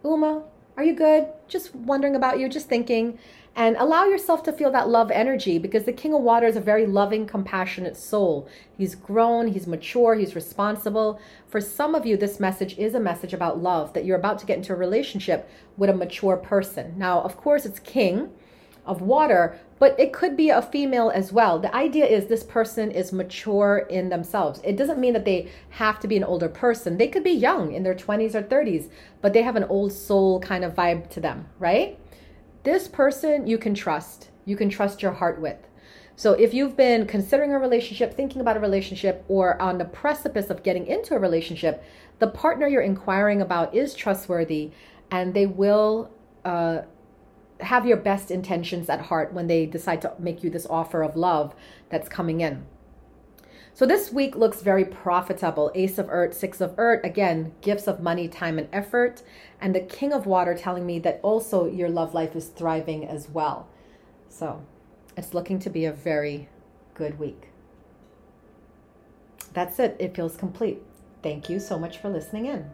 Uma, 0.03 0.43
are 0.75 0.83
you 0.83 0.95
good? 0.95 1.27
Just 1.47 1.75
wondering 1.75 2.15
about 2.15 2.39
you, 2.39 2.49
just 2.49 2.67
thinking. 2.67 3.19
And 3.55 3.75
allow 3.77 4.05
yourself 4.05 4.41
to 4.43 4.51
feel 4.51 4.71
that 4.71 4.89
love 4.89 5.11
energy 5.11 5.59
because 5.59 5.83
the 5.83 5.93
King 5.93 6.15
of 6.15 6.21
Water 6.21 6.47
is 6.47 6.55
a 6.55 6.61
very 6.61 6.87
loving, 6.87 7.27
compassionate 7.27 7.95
soul. 7.95 8.49
He's 8.75 8.95
grown, 8.95 9.49
he's 9.49 9.67
mature, 9.67 10.15
he's 10.15 10.33
responsible. 10.33 11.19
For 11.47 11.61
some 11.61 11.93
of 11.93 12.07
you, 12.07 12.17
this 12.17 12.39
message 12.39 12.75
is 12.79 12.95
a 12.95 12.99
message 12.99 13.33
about 13.33 13.61
love, 13.61 13.93
that 13.93 14.05
you're 14.05 14.17
about 14.17 14.39
to 14.39 14.47
get 14.47 14.57
into 14.57 14.73
a 14.73 14.77
relationship 14.77 15.47
with 15.77 15.91
a 15.91 15.95
mature 15.95 16.37
person. 16.37 16.95
Now, 16.97 17.21
of 17.21 17.37
course, 17.37 17.67
it's 17.67 17.79
King 17.79 18.31
of 18.85 19.01
water, 19.01 19.59
but 19.79 19.97
it 19.99 20.13
could 20.13 20.35
be 20.35 20.49
a 20.49 20.61
female 20.61 21.11
as 21.13 21.31
well. 21.31 21.59
The 21.59 21.73
idea 21.75 22.05
is 22.05 22.27
this 22.27 22.43
person 22.43 22.91
is 22.91 23.13
mature 23.13 23.87
in 23.89 24.09
themselves. 24.09 24.61
It 24.63 24.77
doesn't 24.77 24.99
mean 24.99 25.13
that 25.13 25.25
they 25.25 25.49
have 25.71 25.99
to 26.01 26.07
be 26.07 26.17
an 26.17 26.23
older 26.23 26.49
person. 26.49 26.97
They 26.97 27.07
could 27.07 27.23
be 27.23 27.31
young 27.31 27.73
in 27.73 27.83
their 27.83 27.95
20s 27.95 28.35
or 28.35 28.43
30s, 28.43 28.89
but 29.21 29.33
they 29.33 29.41
have 29.41 29.55
an 29.55 29.63
old 29.65 29.93
soul 29.93 30.39
kind 30.39 30.63
of 30.63 30.75
vibe 30.75 31.09
to 31.11 31.19
them, 31.19 31.47
right? 31.59 31.99
This 32.63 32.87
person 32.87 33.47
you 33.47 33.57
can 33.57 33.73
trust. 33.73 34.29
You 34.45 34.55
can 34.55 34.69
trust 34.69 35.01
your 35.01 35.13
heart 35.13 35.39
with. 35.39 35.57
So 36.15 36.33
if 36.33 36.53
you've 36.53 36.77
been 36.77 37.07
considering 37.07 37.53
a 37.53 37.59
relationship, 37.59 38.13
thinking 38.13 38.41
about 38.41 38.57
a 38.57 38.59
relationship, 38.59 39.25
or 39.27 39.59
on 39.61 39.77
the 39.77 39.85
precipice 39.85 40.49
of 40.49 40.63
getting 40.63 40.85
into 40.85 41.15
a 41.15 41.19
relationship, 41.19 41.83
the 42.19 42.27
partner 42.27 42.67
you're 42.67 42.81
inquiring 42.81 43.41
about 43.41 43.73
is 43.73 43.95
trustworthy 43.95 44.71
and 45.09 45.33
they 45.33 45.45
will 45.45 46.11
uh, 46.45 46.81
have 47.63 47.85
your 47.85 47.97
best 47.97 48.31
intentions 48.31 48.89
at 48.89 49.01
heart 49.01 49.33
when 49.33 49.47
they 49.47 49.65
decide 49.65 50.01
to 50.01 50.13
make 50.19 50.43
you 50.43 50.49
this 50.49 50.67
offer 50.69 51.01
of 51.01 51.15
love 51.15 51.53
that's 51.89 52.09
coming 52.09 52.41
in. 52.41 52.65
So 53.75 53.87
this 53.87 54.11
week 54.11 54.35
looks 54.35 54.61
very 54.61 54.85
profitable. 54.85 55.71
Ace 55.73 55.97
of 55.97 56.07
Earth, 56.09 56.35
Six 56.35 56.61
of 56.61 56.75
Earth, 56.77 57.03
again, 57.03 57.53
gifts 57.61 57.87
of 57.87 58.01
money, 58.01 58.27
time, 58.27 58.59
and 58.59 58.69
effort. 58.71 59.23
And 59.59 59.73
the 59.73 59.79
King 59.79 60.13
of 60.13 60.27
Water 60.27 60.53
telling 60.53 60.85
me 60.85 60.99
that 60.99 61.19
also 61.23 61.65
your 61.65 61.89
love 61.89 62.13
life 62.13 62.35
is 62.35 62.49
thriving 62.49 63.07
as 63.07 63.29
well. 63.29 63.67
So 64.29 64.63
it's 65.17 65.33
looking 65.33 65.57
to 65.59 65.69
be 65.71 65.85
a 65.85 65.91
very 65.91 66.49
good 66.93 67.17
week. 67.17 67.49
That's 69.53 69.79
it. 69.79 69.95
It 69.99 70.15
feels 70.15 70.37
complete. 70.37 70.81
Thank 71.23 71.49
you 71.49 71.59
so 71.59 71.79
much 71.79 71.97
for 71.97 72.09
listening 72.09 72.45
in. 72.45 72.69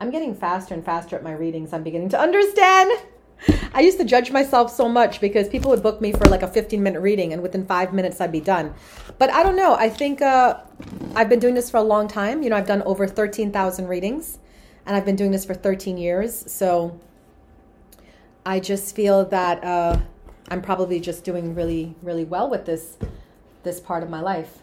I'm 0.00 0.10
getting 0.10 0.34
faster 0.34 0.72
and 0.72 0.82
faster 0.82 1.14
at 1.14 1.22
my 1.22 1.32
readings. 1.32 1.74
I'm 1.74 1.82
beginning 1.82 2.08
to 2.10 2.20
understand. 2.20 2.90
I 3.74 3.80
used 3.80 3.98
to 3.98 4.04
judge 4.04 4.30
myself 4.30 4.74
so 4.74 4.88
much 4.88 5.20
because 5.20 5.48
people 5.48 5.70
would 5.70 5.82
book 5.82 6.00
me 6.00 6.12
for 6.12 6.24
like 6.24 6.42
a 6.42 6.48
15 6.48 6.82
minute 6.82 7.00
reading 7.00 7.32
and 7.32 7.42
within 7.42 7.66
five 7.66 7.92
minutes 7.92 8.20
I'd 8.20 8.32
be 8.32 8.40
done. 8.40 8.74
But 9.18 9.30
I 9.30 9.42
don't 9.42 9.56
know. 9.56 9.74
I 9.74 9.90
think 9.90 10.22
uh, 10.22 10.60
I've 11.14 11.28
been 11.28 11.38
doing 11.38 11.54
this 11.54 11.70
for 11.70 11.76
a 11.76 11.82
long 11.82 12.08
time. 12.08 12.42
You 12.42 12.50
know, 12.50 12.56
I've 12.56 12.66
done 12.66 12.82
over 12.82 13.06
13,000 13.06 13.86
readings 13.86 14.38
and 14.86 14.96
I've 14.96 15.04
been 15.04 15.16
doing 15.16 15.30
this 15.32 15.44
for 15.44 15.54
13 15.54 15.98
years. 15.98 16.50
So 16.50 16.98
I 18.44 18.58
just 18.58 18.96
feel 18.96 19.26
that 19.26 19.62
uh, 19.62 19.98
I'm 20.48 20.62
probably 20.62 20.98
just 20.98 21.24
doing 21.24 21.54
really, 21.54 21.94
really 22.02 22.24
well 22.24 22.48
with 22.48 22.64
this, 22.64 22.96
this 23.64 23.80
part 23.80 24.02
of 24.02 24.08
my 24.08 24.20
life. 24.20 24.58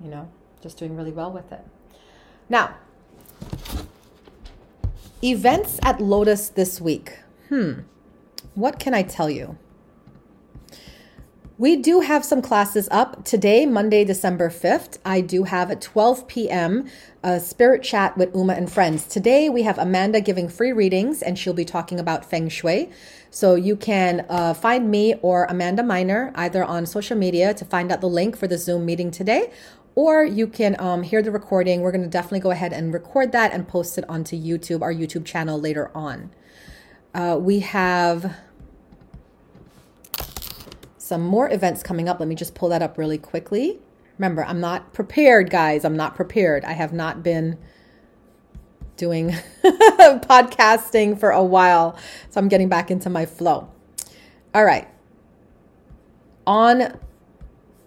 You 0.00 0.08
know, 0.10 0.28
just 0.60 0.78
doing 0.78 0.96
really 0.96 1.12
well 1.12 1.30
with 1.30 1.52
it. 1.52 1.64
Now, 2.48 2.74
Events 5.24 5.78
at 5.84 6.00
Lotus 6.00 6.48
this 6.48 6.80
week. 6.80 7.20
Hmm. 7.48 7.82
What 8.56 8.80
can 8.80 8.92
I 8.92 9.04
tell 9.04 9.30
you? 9.30 9.56
We 11.58 11.76
do 11.76 12.00
have 12.00 12.24
some 12.24 12.42
classes 12.42 12.88
up 12.90 13.24
today, 13.24 13.64
Monday, 13.64 14.02
December 14.02 14.50
5th. 14.50 14.98
I 15.04 15.20
do 15.20 15.44
have 15.44 15.70
at 15.70 15.80
12 15.80 16.26
p.m. 16.26 16.88
a 17.22 17.38
spirit 17.38 17.84
chat 17.84 18.18
with 18.18 18.34
Uma 18.34 18.54
and 18.54 18.72
friends. 18.72 19.06
Today 19.06 19.48
we 19.48 19.62
have 19.62 19.78
Amanda 19.78 20.20
giving 20.20 20.48
free 20.48 20.72
readings 20.72 21.22
and 21.22 21.38
she'll 21.38 21.54
be 21.54 21.64
talking 21.64 22.00
about 22.00 22.28
feng 22.28 22.48
shui. 22.48 22.90
So 23.30 23.54
you 23.54 23.76
can 23.76 24.26
uh, 24.28 24.54
find 24.54 24.90
me 24.90 25.14
or 25.22 25.44
Amanda 25.44 25.84
Miner 25.84 26.32
either 26.34 26.64
on 26.64 26.84
social 26.84 27.16
media 27.16 27.54
to 27.54 27.64
find 27.64 27.92
out 27.92 28.00
the 28.00 28.08
link 28.08 28.36
for 28.36 28.48
the 28.48 28.58
Zoom 28.58 28.84
meeting 28.84 29.12
today, 29.12 29.52
or 29.94 30.24
you 30.24 30.46
can 30.46 30.76
um, 30.78 31.02
hear 31.02 31.22
the 31.22 31.30
recording. 31.30 31.80
We're 31.80 31.92
going 31.92 32.04
to 32.04 32.08
definitely 32.08 32.40
go 32.40 32.50
ahead 32.50 32.72
and 32.72 32.92
record 32.92 33.32
that 33.32 33.52
and 33.52 33.68
post 33.68 33.98
it 33.98 34.04
onto 34.08 34.36
YouTube, 34.36 34.82
our 34.82 34.92
YouTube 34.92 35.24
channel 35.24 35.60
later 35.60 35.90
on. 35.94 36.30
Uh, 37.14 37.36
we 37.38 37.60
have 37.60 38.36
some 40.96 41.22
more 41.22 41.50
events 41.50 41.82
coming 41.82 42.08
up. 42.08 42.20
Let 42.20 42.28
me 42.28 42.34
just 42.34 42.54
pull 42.54 42.70
that 42.70 42.80
up 42.80 42.96
really 42.96 43.18
quickly. 43.18 43.80
Remember, 44.18 44.44
I'm 44.44 44.60
not 44.60 44.92
prepared, 44.92 45.50
guys. 45.50 45.84
I'm 45.84 45.96
not 45.96 46.14
prepared. 46.14 46.64
I 46.64 46.72
have 46.72 46.92
not 46.92 47.22
been 47.22 47.58
doing 48.96 49.30
podcasting 49.62 51.18
for 51.18 51.30
a 51.30 51.42
while, 51.42 51.98
so 52.30 52.40
I'm 52.40 52.48
getting 52.48 52.68
back 52.68 52.90
into 52.90 53.10
my 53.10 53.26
flow. 53.26 53.70
All 54.54 54.64
right. 54.64 54.88
On 56.46 56.98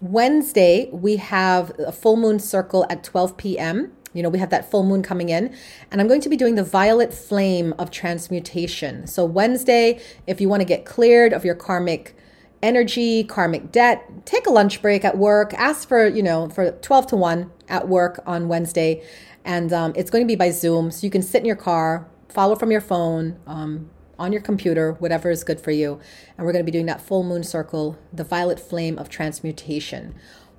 Wednesday, 0.00 0.88
we 0.92 1.16
have 1.16 1.72
a 1.78 1.92
full 1.92 2.16
moon 2.16 2.38
circle 2.38 2.86
at 2.90 3.02
12 3.02 3.36
p.m. 3.36 3.92
You 4.12 4.22
know, 4.22 4.28
we 4.28 4.38
have 4.38 4.50
that 4.50 4.70
full 4.70 4.82
moon 4.82 5.02
coming 5.02 5.28
in, 5.28 5.54
and 5.90 6.00
I'm 6.00 6.08
going 6.08 6.20
to 6.22 6.28
be 6.28 6.36
doing 6.36 6.54
the 6.54 6.64
violet 6.64 7.12
flame 7.12 7.74
of 7.78 7.90
transmutation. 7.90 9.06
So, 9.06 9.24
Wednesday, 9.24 10.00
if 10.26 10.40
you 10.40 10.48
want 10.48 10.60
to 10.60 10.64
get 10.64 10.84
cleared 10.84 11.32
of 11.32 11.44
your 11.44 11.54
karmic 11.54 12.16
energy, 12.62 13.24
karmic 13.24 13.70
debt, 13.72 14.26
take 14.26 14.46
a 14.46 14.50
lunch 14.50 14.80
break 14.80 15.04
at 15.04 15.18
work, 15.18 15.52
ask 15.54 15.86
for, 15.86 16.06
you 16.06 16.22
know, 16.22 16.48
for 16.48 16.72
12 16.72 17.08
to 17.08 17.16
1 17.16 17.50
at 17.68 17.88
work 17.88 18.22
on 18.26 18.48
Wednesday. 18.48 19.02
And 19.44 19.72
um, 19.72 19.92
it's 19.94 20.10
going 20.10 20.24
to 20.24 20.26
be 20.28 20.36
by 20.36 20.50
Zoom. 20.50 20.90
So 20.90 21.06
you 21.06 21.10
can 21.10 21.22
sit 21.22 21.40
in 21.40 21.46
your 21.46 21.56
car, 21.56 22.08
follow 22.28 22.56
from 22.56 22.70
your 22.70 22.80
phone, 22.80 23.38
um, 23.46 23.90
on 24.18 24.32
your 24.32 24.42
computer, 24.42 24.92
whatever 24.92 25.30
is 25.30 25.44
good 25.44 25.60
for 25.60 25.70
you. 25.70 26.00
And 26.36 26.46
we're 26.46 26.52
going 26.52 26.64
to 26.64 26.70
be 26.70 26.76
doing 26.76 26.86
that 26.86 27.00
full 27.00 27.22
moon 27.22 27.44
circle, 27.44 27.98
the 28.12 28.24
violet 28.24 28.60
flame 28.60 28.98
of 28.98 29.08
transmutation. 29.08 30.14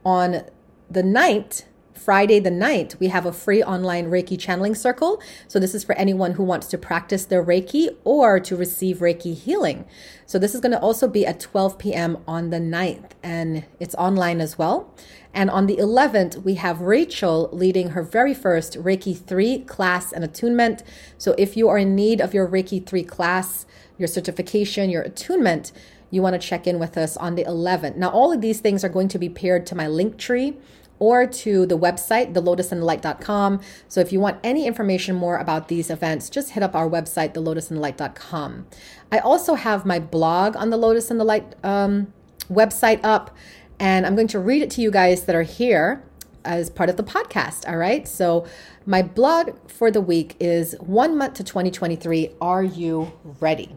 On 0.05 0.43
the 0.89 1.03
night, 1.03 1.65
Friday 1.97 2.39
the 2.39 2.49
9th, 2.49 2.99
we 2.99 3.07
have 3.07 3.25
a 3.25 3.33
free 3.33 3.63
online 3.63 4.09
Reiki 4.09 4.39
channeling 4.39 4.75
circle. 4.75 5.21
So, 5.47 5.59
this 5.59 5.75
is 5.75 5.83
for 5.83 5.95
anyone 5.95 6.33
who 6.33 6.43
wants 6.43 6.67
to 6.67 6.77
practice 6.77 7.25
their 7.25 7.43
Reiki 7.43 7.89
or 8.03 8.39
to 8.39 8.55
receive 8.55 8.99
Reiki 8.99 9.35
healing. 9.35 9.85
So, 10.25 10.39
this 10.39 10.55
is 10.55 10.61
going 10.61 10.71
to 10.71 10.79
also 10.79 11.07
be 11.07 11.25
at 11.25 11.39
12 11.39 11.77
p.m. 11.77 12.17
on 12.27 12.49
the 12.49 12.59
9th, 12.59 13.11
and 13.23 13.65
it's 13.79 13.95
online 13.95 14.39
as 14.39 14.57
well. 14.57 14.93
And 15.33 15.49
on 15.49 15.67
the 15.67 15.77
11th, 15.77 16.43
we 16.43 16.55
have 16.55 16.81
Rachel 16.81 17.49
leading 17.51 17.89
her 17.89 18.03
very 18.03 18.33
first 18.33 18.77
Reiki 18.77 19.17
3 19.17 19.59
class 19.59 20.11
and 20.11 20.23
attunement. 20.23 20.83
So, 21.17 21.35
if 21.37 21.57
you 21.57 21.67
are 21.69 21.77
in 21.77 21.95
need 21.95 22.21
of 22.21 22.33
your 22.33 22.47
Reiki 22.47 22.85
3 22.85 23.03
class, 23.03 23.65
your 23.97 24.07
certification, 24.07 24.89
your 24.89 25.01
attunement, 25.01 25.71
you 26.09 26.21
want 26.21 26.39
to 26.39 26.47
check 26.47 26.67
in 26.67 26.79
with 26.79 26.97
us 26.97 27.17
on 27.17 27.35
the 27.35 27.43
11th. 27.43 27.95
Now, 27.97 28.09
all 28.09 28.31
of 28.31 28.41
these 28.41 28.59
things 28.59 28.83
are 28.83 28.89
going 28.89 29.09
to 29.09 29.19
be 29.19 29.29
paired 29.29 29.65
to 29.67 29.75
my 29.75 29.87
link 29.87 30.17
tree 30.17 30.57
or 30.99 31.25
to 31.27 31.65
the 31.65 31.77
website, 31.77 32.33
thelotusandthelight.com. 32.33 33.61
So 33.87 34.01
if 34.01 34.11
you 34.11 34.19
want 34.19 34.39
any 34.43 34.65
information 34.65 35.15
more 35.15 35.37
about 35.37 35.67
these 35.67 35.89
events, 35.89 36.29
just 36.29 36.51
hit 36.51 36.63
up 36.63 36.75
our 36.75 36.89
website, 36.89 37.33
thelotusandthelight.com. 37.33 38.67
I 39.11 39.19
also 39.19 39.55
have 39.55 39.85
my 39.85 39.99
blog 39.99 40.55
on 40.55 40.69
the 40.69 40.77
Lotus 40.77 41.11
and 41.11 41.19
the 41.19 41.23
Light 41.23 41.55
um, 41.63 42.13
website 42.49 42.99
up, 43.03 43.35
and 43.79 44.05
I'm 44.05 44.15
going 44.15 44.27
to 44.29 44.39
read 44.39 44.61
it 44.61 44.71
to 44.71 44.81
you 44.81 44.91
guys 44.91 45.25
that 45.25 45.35
are 45.35 45.43
here 45.43 46.03
as 46.43 46.69
part 46.69 46.89
of 46.89 46.97
the 46.97 47.03
podcast. 47.03 47.67
All 47.67 47.77
right. 47.77 48.07
So 48.07 48.47
my 48.85 49.01
blog 49.01 49.51
for 49.69 49.91
the 49.91 50.01
week 50.01 50.35
is 50.39 50.75
one 50.79 51.17
month 51.17 51.35
to 51.35 51.43
2023. 51.43 52.31
Are 52.41 52.63
you 52.63 53.11
ready? 53.39 53.75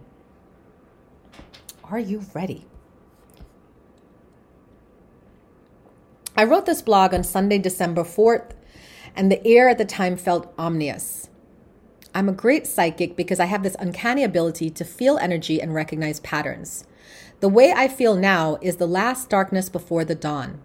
Are 1.84 1.98
you 1.98 2.24
ready? 2.32 2.69
I 6.40 6.44
wrote 6.44 6.64
this 6.64 6.80
blog 6.80 7.12
on 7.12 7.22
Sunday, 7.22 7.58
December 7.58 8.02
4th, 8.02 8.52
and 9.14 9.30
the 9.30 9.46
air 9.46 9.68
at 9.68 9.76
the 9.76 9.84
time 9.84 10.16
felt 10.16 10.54
ominous. 10.56 11.28
I'm 12.14 12.30
a 12.30 12.32
great 12.32 12.66
psychic 12.66 13.14
because 13.14 13.38
I 13.38 13.44
have 13.44 13.62
this 13.62 13.76
uncanny 13.78 14.24
ability 14.24 14.70
to 14.70 14.84
feel 14.86 15.18
energy 15.18 15.60
and 15.60 15.74
recognize 15.74 16.18
patterns. 16.20 16.86
The 17.40 17.50
way 17.50 17.74
I 17.76 17.88
feel 17.88 18.16
now 18.16 18.56
is 18.62 18.76
the 18.78 18.86
last 18.86 19.28
darkness 19.28 19.68
before 19.68 20.02
the 20.02 20.14
dawn. 20.14 20.62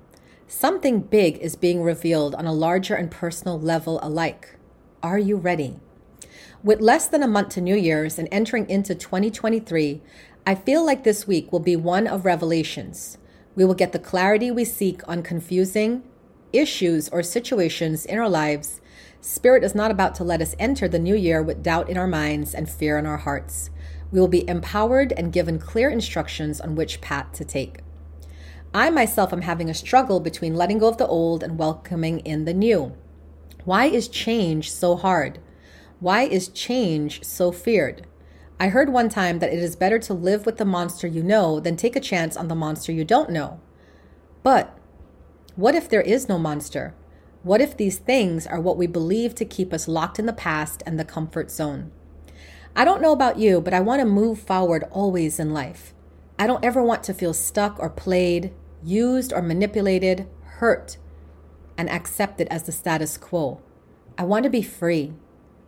Something 0.48 1.02
big 1.02 1.40
is 1.40 1.58
being 1.58 1.84
revealed 1.84 2.36
on 2.36 2.46
a 2.46 2.54
larger 2.54 2.96
and 2.96 3.12
personal 3.12 3.60
level 3.60 4.00
alike. 4.02 4.56
Are 5.04 5.20
you 5.20 5.36
ready? 5.36 5.82
With 6.64 6.80
less 6.80 7.06
than 7.10 7.22
a 7.22 7.28
month 7.28 7.50
to 7.50 7.60
New 7.60 7.76
Year's 7.76 8.18
and 8.18 8.30
entering 8.32 8.70
into 8.70 8.96
2023, 8.96 10.02
I 10.48 10.56
feel 10.56 10.86
like 10.86 11.04
this 11.04 11.28
week 11.28 11.52
will 11.52 11.60
be 11.60 11.76
one 11.76 12.08
of 12.08 12.24
revelations. 12.24 13.18
We 13.56 13.66
will 13.66 13.74
get 13.74 13.92
the 13.94 14.00
clarity 14.00 14.52
we 14.52 14.66
seek 14.66 15.08
on 15.08 15.24
confusing 15.24 16.04
issues 16.52 17.10
or 17.10 17.24
situations 17.24 18.06
in 18.06 18.18
our 18.18 18.30
lives. 18.30 18.82
Spirit 19.22 19.64
is 19.64 19.76
not 19.76 19.92
about 19.92 20.16
to 20.16 20.24
let 20.24 20.42
us 20.42 20.56
enter 20.60 20.88
the 20.88 21.00
new 21.00 21.16
year 21.16 21.42
with 21.42 21.64
doubt 21.64 21.90
in 21.90 21.98
our 21.98 22.08
minds 22.08 22.54
and 22.54 22.70
fear 22.70 22.98
in 22.98 23.06
our 23.06 23.18
hearts. 23.18 23.70
We 24.12 24.20
will 24.20 24.28
be 24.28 24.48
empowered 24.48 25.12
and 25.14 25.34
given 25.34 25.60
clear 25.60 25.90
instructions 25.90 26.62
on 26.62 26.76
which 26.76 27.02
path 27.02 27.32
to 27.34 27.46
take. 27.46 27.80
I 28.74 28.90
myself 28.90 29.34
am 29.34 29.42
having 29.42 29.70
a 29.70 29.74
struggle 29.74 30.20
between 30.20 30.56
letting 30.56 30.80
go 30.80 30.88
of 30.88 30.98
the 30.98 31.08
old 31.08 31.44
and 31.44 31.58
welcoming 31.58 32.20
in 32.20 32.46
the 32.46 32.54
new. 32.54 32.94
Why 33.64 33.86
is 33.86 34.08
change 34.08 34.72
so 34.72 34.96
hard? 34.96 35.40
Why 36.00 36.24
is 36.24 36.50
change 36.50 37.24
so 37.24 37.52
feared? 37.52 38.06
I 38.60 38.70
heard 38.70 38.90
one 38.90 39.10
time 39.10 39.40
that 39.40 39.52
it 39.52 39.60
is 39.60 39.76
better 39.76 40.00
to 40.00 40.14
live 40.14 40.46
with 40.46 40.58
the 40.58 40.66
monster 40.66 41.08
you 41.08 41.22
know 41.22 41.60
than 41.60 41.76
take 41.76 41.96
a 41.96 42.00
chance 42.02 42.38
on 42.38 42.48
the 42.48 42.56
monster 42.56 42.92
you 42.92 43.04
don't 43.04 43.30
know. 43.30 43.60
But 44.44 44.78
what 45.56 45.76
if 45.76 45.90
there 45.90 46.02
is 46.02 46.30
no 46.30 46.38
monster? 46.38 46.96
What 47.44 47.62
if 47.62 47.76
these 47.76 48.00
things 48.00 48.48
are 48.48 48.60
what 48.60 48.78
we 48.78 48.88
believe 48.88 49.36
to 49.36 49.46
keep 49.46 49.74
us 49.74 49.88
locked 49.88 50.20
in 50.20 50.26
the 50.26 50.34
past 50.34 50.84
and 50.86 50.98
the 50.98 51.06
comfort 51.06 51.52
zone? 51.52 51.92
I 52.76 52.86
don't 52.86 53.02
know 53.02 53.12
about 53.12 53.38
you, 53.40 53.60
but 53.60 53.74
I 53.74 53.82
want 53.82 54.00
to 54.00 54.06
move 54.06 54.40
forward 54.40 54.86
always 54.90 55.40
in 55.40 55.54
life. 55.54 55.94
I 56.40 56.48
don't 56.48 56.64
ever 56.64 56.82
want 56.82 57.04
to 57.06 57.14
feel 57.14 57.34
stuck 57.34 57.80
or 57.80 57.90
played, 57.90 58.54
used 58.84 59.32
or 59.32 59.42
manipulated, 59.42 60.28
hurt, 60.44 60.98
and 61.78 61.90
accepted 61.90 62.48
as 62.50 62.64
the 62.64 62.72
status 62.72 63.18
quo. 63.18 63.62
I 64.18 64.24
want 64.24 64.44
to 64.44 64.50
be 64.50 64.62
free. 64.62 65.14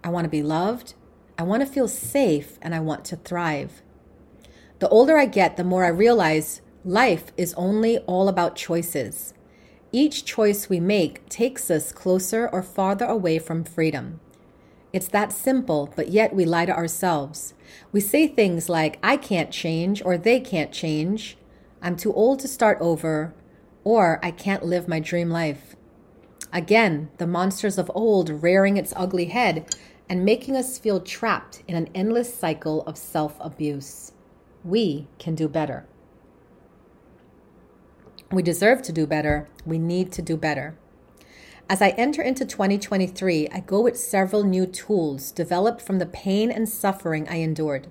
I 0.03 0.09
want 0.09 0.25
to 0.25 0.29
be 0.29 0.43
loved. 0.43 0.93
I 1.37 1.43
want 1.43 1.61
to 1.61 1.71
feel 1.71 1.87
safe 1.87 2.57
and 2.61 2.73
I 2.73 2.79
want 2.79 3.05
to 3.05 3.15
thrive. 3.15 3.81
The 4.79 4.89
older 4.89 5.17
I 5.17 5.25
get, 5.25 5.55
the 5.55 5.63
more 5.63 5.85
I 5.85 5.89
realize 5.89 6.61
life 6.83 7.31
is 7.37 7.53
only 7.53 7.99
all 7.99 8.27
about 8.27 8.55
choices. 8.55 9.33
Each 9.91 10.25
choice 10.25 10.67
we 10.67 10.79
make 10.79 11.29
takes 11.29 11.71
us 11.71 11.91
closer 11.91 12.49
or 12.49 12.61
farther 12.61 13.05
away 13.05 13.39
from 13.39 13.63
freedom. 13.63 14.19
It's 14.91 15.07
that 15.09 15.31
simple, 15.31 15.93
but 15.95 16.09
yet 16.09 16.33
we 16.33 16.43
lie 16.43 16.65
to 16.65 16.75
ourselves. 16.75 17.53
We 17.91 18.01
say 18.01 18.27
things 18.27 18.67
like, 18.67 18.99
I 19.01 19.15
can't 19.15 19.51
change, 19.51 20.01
or 20.03 20.17
they 20.17 20.39
can't 20.39 20.71
change, 20.71 21.37
I'm 21.81 21.95
too 21.95 22.13
old 22.13 22.39
to 22.39 22.47
start 22.47 22.79
over, 22.81 23.33
or 23.83 24.19
I 24.21 24.31
can't 24.31 24.65
live 24.65 24.87
my 24.87 24.99
dream 24.99 25.29
life. 25.29 25.76
Again, 26.53 27.09
the 27.17 27.27
monsters 27.27 27.77
of 27.77 27.91
old 27.93 28.41
rearing 28.41 28.77
its 28.77 28.93
ugly 28.95 29.25
head 29.25 29.75
and 30.09 30.23
making 30.23 30.55
us 30.55 30.77
feel 30.77 31.01
trapped 31.01 31.63
in 31.67 31.75
an 31.75 31.89
endless 31.93 32.33
cycle 32.33 32.83
of 32.83 32.97
self 32.97 33.35
abuse. 33.39 34.13
We 34.63 35.07
can 35.19 35.35
do 35.35 35.47
better. 35.47 35.85
We 38.31 38.41
deserve 38.41 38.81
to 38.83 38.91
do 38.91 39.05
better. 39.07 39.47
We 39.65 39.77
need 39.77 40.11
to 40.13 40.21
do 40.21 40.35
better. 40.37 40.77
As 41.69 41.81
I 41.81 41.89
enter 41.89 42.21
into 42.21 42.45
2023, 42.45 43.49
I 43.49 43.59
go 43.59 43.81
with 43.81 43.97
several 43.97 44.43
new 44.43 44.65
tools 44.65 45.31
developed 45.31 45.81
from 45.81 45.99
the 45.99 46.05
pain 46.05 46.49
and 46.49 46.67
suffering 46.67 47.27
I 47.29 47.37
endured. 47.37 47.87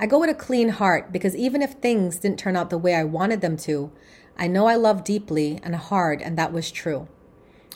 I 0.00 0.06
go 0.06 0.18
with 0.18 0.30
a 0.30 0.34
clean 0.34 0.70
heart 0.70 1.12
because 1.12 1.36
even 1.36 1.60
if 1.60 1.72
things 1.74 2.18
didn't 2.18 2.38
turn 2.38 2.56
out 2.56 2.70
the 2.70 2.78
way 2.78 2.94
I 2.94 3.04
wanted 3.04 3.42
them 3.42 3.56
to, 3.58 3.92
I 4.38 4.48
know 4.48 4.66
I 4.66 4.76
love 4.76 5.04
deeply 5.04 5.60
and 5.62 5.76
hard, 5.76 6.22
and 6.22 6.38
that 6.38 6.52
was 6.52 6.70
true. 6.70 7.06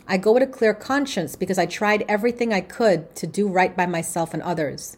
I 0.09 0.19
go 0.19 0.33
with 0.33 0.43
a 0.43 0.47
clear 0.47 0.73
conscience 0.73 1.35
because 1.35 1.59
I 1.59 1.67
tried 1.67 2.05
everything 2.09 2.53
I 2.53 2.61
could 2.61 3.17
to 3.17 3.27
do 3.27 3.49
right 3.49 3.77
by 3.77 3.87
myself 3.87 4.33
and 4.33 4.43
others. 4.43 4.97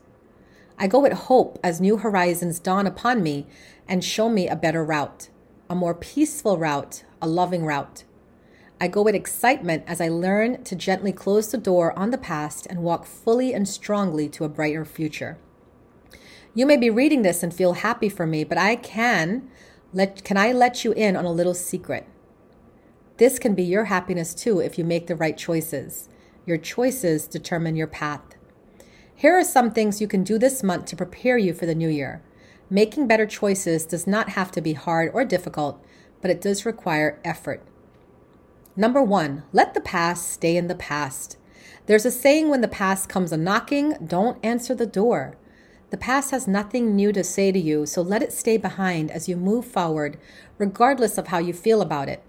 I 0.78 0.86
go 0.86 1.00
with 1.00 1.12
hope 1.12 1.58
as 1.64 1.80
new 1.80 1.96
horizons 1.96 2.58
dawn 2.58 2.86
upon 2.86 3.22
me 3.22 3.46
and 3.88 4.04
show 4.04 4.28
me 4.28 4.48
a 4.48 4.54
better 4.54 4.84
route, 4.84 5.30
a 5.70 5.74
more 5.74 5.94
peaceful 5.94 6.58
route, 6.58 7.04
a 7.22 7.26
loving 7.26 7.64
route. 7.64 8.04
I 8.80 8.86
go 8.88 9.02
with 9.02 9.14
excitement 9.14 9.82
as 9.86 10.00
I 10.00 10.08
learn 10.08 10.62
to 10.64 10.76
gently 10.76 11.12
close 11.12 11.50
the 11.50 11.58
door 11.58 11.98
on 11.98 12.10
the 12.10 12.18
past 12.18 12.66
and 12.66 12.82
walk 12.82 13.06
fully 13.06 13.54
and 13.54 13.66
strongly 13.66 14.28
to 14.28 14.44
a 14.44 14.48
brighter 14.48 14.84
future. 14.84 15.38
You 16.54 16.66
may 16.66 16.76
be 16.76 16.90
reading 16.90 17.22
this 17.22 17.42
and 17.42 17.52
feel 17.52 17.72
happy 17.72 18.08
for 18.08 18.26
me, 18.26 18.44
but 18.44 18.58
I 18.58 18.76
can 18.76 19.50
Let, 19.92 20.22
can 20.22 20.36
I 20.36 20.52
let 20.52 20.84
you 20.84 20.92
in 20.92 21.16
on 21.16 21.24
a 21.24 21.32
little 21.32 21.54
secret? 21.54 22.06
This 23.18 23.40
can 23.40 23.54
be 23.56 23.64
your 23.64 23.86
happiness 23.86 24.32
too 24.32 24.60
if 24.60 24.78
you 24.78 24.84
make 24.84 25.08
the 25.08 25.16
right 25.16 25.36
choices. 25.36 26.08
Your 26.46 26.56
choices 26.56 27.26
determine 27.26 27.74
your 27.74 27.88
path. 27.88 28.22
Here 29.14 29.36
are 29.36 29.44
some 29.44 29.72
things 29.72 30.00
you 30.00 30.06
can 30.06 30.22
do 30.22 30.38
this 30.38 30.62
month 30.62 30.86
to 30.86 30.96
prepare 30.96 31.36
you 31.36 31.52
for 31.52 31.66
the 31.66 31.74
new 31.74 31.88
year. 31.88 32.22
Making 32.70 33.08
better 33.08 33.26
choices 33.26 33.84
does 33.84 34.06
not 34.06 34.30
have 34.30 34.52
to 34.52 34.60
be 34.60 34.74
hard 34.74 35.10
or 35.12 35.24
difficult, 35.24 35.84
but 36.22 36.30
it 36.30 36.40
does 36.40 36.64
require 36.64 37.20
effort. 37.24 37.66
Number 38.76 39.02
one, 39.02 39.42
let 39.52 39.74
the 39.74 39.80
past 39.80 40.30
stay 40.30 40.56
in 40.56 40.68
the 40.68 40.76
past. 40.76 41.36
There's 41.86 42.06
a 42.06 42.12
saying 42.12 42.48
when 42.48 42.60
the 42.60 42.68
past 42.68 43.08
comes 43.08 43.32
a 43.32 43.36
knocking, 43.36 43.96
don't 44.06 44.38
answer 44.44 44.76
the 44.76 44.86
door. 44.86 45.36
The 45.90 45.96
past 45.96 46.30
has 46.30 46.46
nothing 46.46 46.94
new 46.94 47.12
to 47.12 47.24
say 47.24 47.50
to 47.50 47.58
you, 47.58 47.84
so 47.86 48.00
let 48.00 48.22
it 48.22 48.32
stay 48.32 48.58
behind 48.58 49.10
as 49.10 49.28
you 49.28 49.36
move 49.36 49.64
forward, 49.64 50.18
regardless 50.58 51.18
of 51.18 51.28
how 51.28 51.38
you 51.38 51.52
feel 51.52 51.80
about 51.80 52.08
it. 52.08 52.22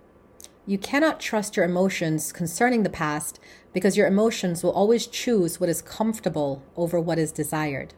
You 0.70 0.78
cannot 0.78 1.20
trust 1.20 1.58
your 1.58 1.66
emotions 1.66 2.32
concerning 2.32 2.84
the 2.84 2.92
past 2.92 3.40
because 3.74 3.98
your 3.98 4.06
emotions 4.06 4.62
will 4.62 4.70
always 4.70 5.08
choose 5.08 5.60
what 5.60 5.68
is 5.68 5.82
comfortable 5.82 6.62
over 6.78 7.00
what 7.00 7.18
is 7.18 7.32
desired. 7.32 7.96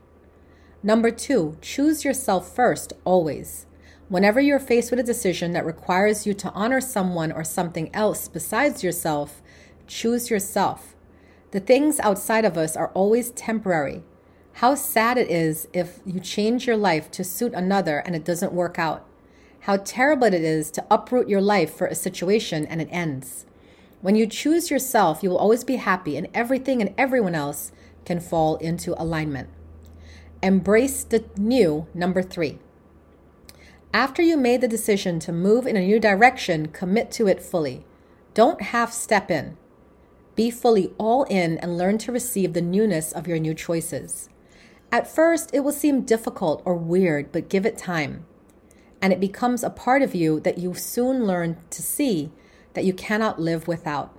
Number 0.82 1.12
two, 1.12 1.58
choose 1.60 2.06
yourself 2.06 2.56
first, 2.56 2.94
always. 3.04 3.66
Whenever 4.08 4.40
you're 4.40 4.58
faced 4.58 4.90
with 4.90 5.02
a 5.02 5.04
decision 5.04 5.52
that 5.52 5.66
requires 5.66 6.26
you 6.26 6.34
to 6.34 6.52
honor 6.54 6.80
someone 6.80 7.34
or 7.34 7.44
something 7.44 7.94
else 7.94 8.30
besides 8.30 8.86
yourself, 8.86 9.42
choose 9.86 10.30
yourself. 10.30 10.96
The 11.52 11.60
things 11.60 12.00
outside 12.00 12.46
of 12.46 12.58
us 12.58 12.78
are 12.78 12.94
always 12.94 13.32
temporary. 13.32 14.02
How 14.54 14.76
sad 14.76 15.18
it 15.18 15.30
is 15.30 15.68
if 15.74 16.00
you 16.06 16.22
change 16.22 16.68
your 16.68 16.78
life 16.78 17.12
to 17.12 17.26
suit 17.26 17.54
another 17.54 17.98
and 17.98 18.16
it 18.16 18.24
doesn't 18.24 18.54
work 18.54 18.80
out. 18.80 19.06
How 19.62 19.78
terrible 19.78 20.26
it 20.26 20.34
is 20.34 20.72
to 20.72 20.86
uproot 20.90 21.30
your 21.30 21.42
life 21.42 21.74
for 21.74 21.86
a 21.86 21.96
situation 21.96 22.66
and 22.66 22.82
it 22.82 22.90
ends. 22.92 23.46
When 24.02 24.16
you 24.16 24.26
choose 24.26 24.72
yourself, 24.72 25.22
you 25.22 25.30
will 25.30 25.38
always 25.38 25.64
be 25.64 25.76
happy, 25.76 26.18
and 26.18 26.28
everything 26.34 26.82
and 26.82 26.96
everyone 26.98 27.36
else 27.36 27.72
can 28.04 28.20
fall 28.20 28.56
into 28.56 29.00
alignment. 29.00 29.50
Embrace 30.42 31.04
the 31.04 31.24
new, 31.38 31.86
number 31.94 32.24
three. 32.24 32.58
After 33.94 34.24
you 34.24 34.38
made 34.38 34.62
the 34.62 34.68
decision 34.68 35.20
to 35.20 35.32
move 35.32 35.68
in 35.68 35.78
a 35.78 35.86
new 35.86 36.00
direction, 36.00 36.70
commit 36.70 37.12
to 37.12 37.28
it 37.28 37.44
fully. 37.44 37.86
Don't 38.34 38.62
half 38.62 38.92
step 38.92 39.30
in. 39.30 39.58
Be 40.36 40.50
fully 40.50 40.92
all 40.98 41.24
in 41.26 41.60
and 41.60 41.78
learn 41.78 42.00
to 42.00 42.12
receive 42.12 42.54
the 42.54 42.62
newness 42.62 43.12
of 43.12 43.28
your 43.28 43.38
new 43.38 43.54
choices. 43.54 44.30
At 44.92 45.14
first, 45.14 45.52
it 45.54 45.60
will 45.60 45.72
seem 45.72 46.02
difficult 46.02 46.64
or 46.66 46.76
weird, 46.76 47.32
but 47.32 47.50
give 47.50 47.68
it 47.68 47.78
time. 47.78 48.26
And 49.02 49.12
it 49.12 49.20
becomes 49.20 49.64
a 49.64 49.70
part 49.70 50.02
of 50.02 50.14
you 50.14 50.40
that 50.42 50.58
you 50.58 50.74
soon 50.74 51.26
learn 51.26 51.58
to 51.72 51.82
see 51.82 52.32
that 52.74 52.86
you 52.86 52.94
cannot 52.94 53.40
live 53.40 53.68
without. 53.68 54.16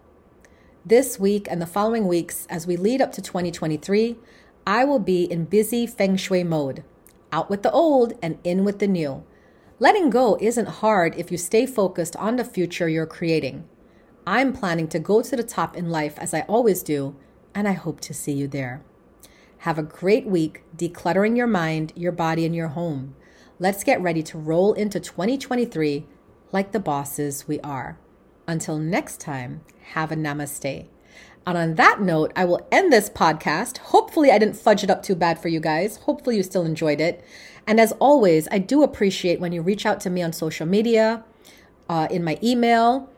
This 0.84 1.18
week 1.18 1.46
and 1.48 1.62
the 1.62 1.66
following 1.66 2.08
weeks, 2.08 2.46
as 2.50 2.66
we 2.66 2.76
lead 2.76 3.00
up 3.00 3.12
to 3.12 3.22
2023, 3.22 4.16
I 4.66 4.84
will 4.84 4.98
be 4.98 5.24
in 5.24 5.44
busy 5.44 5.86
feng 5.86 6.16
shui 6.16 6.42
mode 6.44 6.82
out 7.32 7.48
with 7.48 7.62
the 7.62 7.72
old 7.72 8.12
and 8.22 8.38
in 8.44 8.64
with 8.64 8.78
the 8.78 8.86
new. 8.86 9.24
Letting 9.78 10.10
go 10.10 10.38
isn't 10.40 10.68
hard 10.68 11.16
if 11.16 11.32
you 11.32 11.38
stay 11.38 11.66
focused 11.66 12.14
on 12.16 12.36
the 12.36 12.44
future 12.44 12.88
you're 12.88 13.06
creating. 13.06 13.64
I'm 14.26 14.52
planning 14.52 14.86
to 14.88 15.00
go 15.00 15.22
to 15.22 15.34
the 15.34 15.42
top 15.42 15.76
in 15.76 15.90
life 15.90 16.16
as 16.18 16.32
I 16.32 16.42
always 16.42 16.82
do, 16.82 17.16
and 17.54 17.66
I 17.66 17.72
hope 17.72 18.00
to 18.02 18.14
see 18.14 18.32
you 18.32 18.46
there. 18.46 18.82
Have 19.58 19.78
a 19.78 19.82
great 19.82 20.26
week 20.26 20.62
decluttering 20.76 21.36
your 21.36 21.46
mind, 21.46 21.92
your 21.96 22.12
body, 22.12 22.44
and 22.44 22.54
your 22.54 22.68
home. 22.68 23.16
Let's 23.62 23.84
get 23.84 24.02
ready 24.02 24.24
to 24.24 24.38
roll 24.38 24.72
into 24.72 24.98
2023 24.98 26.04
like 26.50 26.72
the 26.72 26.80
bosses 26.80 27.46
we 27.46 27.60
are. 27.60 27.96
Until 28.48 28.76
next 28.76 29.20
time, 29.20 29.60
have 29.92 30.10
a 30.10 30.16
namaste. 30.16 30.86
And 31.46 31.56
on 31.56 31.76
that 31.76 32.00
note, 32.00 32.32
I 32.34 32.44
will 32.44 32.66
end 32.72 32.92
this 32.92 33.08
podcast. 33.08 33.78
Hopefully, 33.78 34.32
I 34.32 34.38
didn't 34.38 34.56
fudge 34.56 34.82
it 34.82 34.90
up 34.90 35.04
too 35.04 35.14
bad 35.14 35.40
for 35.40 35.46
you 35.46 35.60
guys. 35.60 35.98
Hopefully, 35.98 36.38
you 36.38 36.42
still 36.42 36.64
enjoyed 36.64 37.00
it. 37.00 37.24
And 37.64 37.78
as 37.78 37.92
always, 38.00 38.48
I 38.50 38.58
do 38.58 38.82
appreciate 38.82 39.38
when 39.38 39.52
you 39.52 39.62
reach 39.62 39.86
out 39.86 40.00
to 40.00 40.10
me 40.10 40.22
on 40.22 40.32
social 40.32 40.66
media, 40.66 41.22
uh, 41.88 42.08
in 42.10 42.24
my 42.24 42.40
email, 42.42 43.08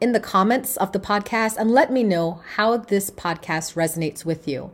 in 0.00 0.12
the 0.12 0.20
comments 0.20 0.78
of 0.78 0.92
the 0.92 0.98
podcast, 0.98 1.58
and 1.58 1.70
let 1.70 1.92
me 1.92 2.02
know 2.02 2.40
how 2.54 2.78
this 2.78 3.10
podcast 3.10 3.74
resonates 3.74 4.24
with 4.24 4.48
you. 4.48 4.70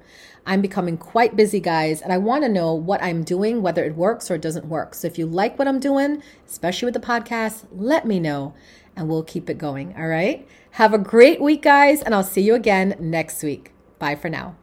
I'm 0.46 0.60
becoming 0.60 0.96
quite 0.96 1.36
busy, 1.36 1.60
guys, 1.60 2.00
and 2.00 2.12
I 2.12 2.18
want 2.18 2.44
to 2.44 2.48
know 2.48 2.74
what 2.74 3.02
I'm 3.02 3.24
doing, 3.24 3.62
whether 3.62 3.84
it 3.84 3.96
works 3.96 4.30
or 4.30 4.34
it 4.34 4.42
doesn't 4.42 4.66
work. 4.66 4.94
So 4.94 5.06
if 5.06 5.18
you 5.18 5.26
like 5.26 5.58
what 5.58 5.68
I'm 5.68 5.80
doing, 5.80 6.22
especially 6.46 6.86
with 6.86 6.94
the 6.94 7.00
podcast, 7.00 7.66
let 7.70 8.06
me 8.06 8.18
know 8.18 8.54
and 8.96 9.08
we'll 9.08 9.22
keep 9.22 9.48
it 9.48 9.58
going. 9.58 9.94
All 9.96 10.08
right. 10.08 10.46
Have 10.72 10.94
a 10.94 10.98
great 10.98 11.40
week, 11.40 11.62
guys, 11.62 12.02
and 12.02 12.14
I'll 12.14 12.22
see 12.22 12.42
you 12.42 12.54
again 12.54 12.96
next 12.98 13.42
week. 13.42 13.72
Bye 13.98 14.14
for 14.14 14.28
now. 14.28 14.59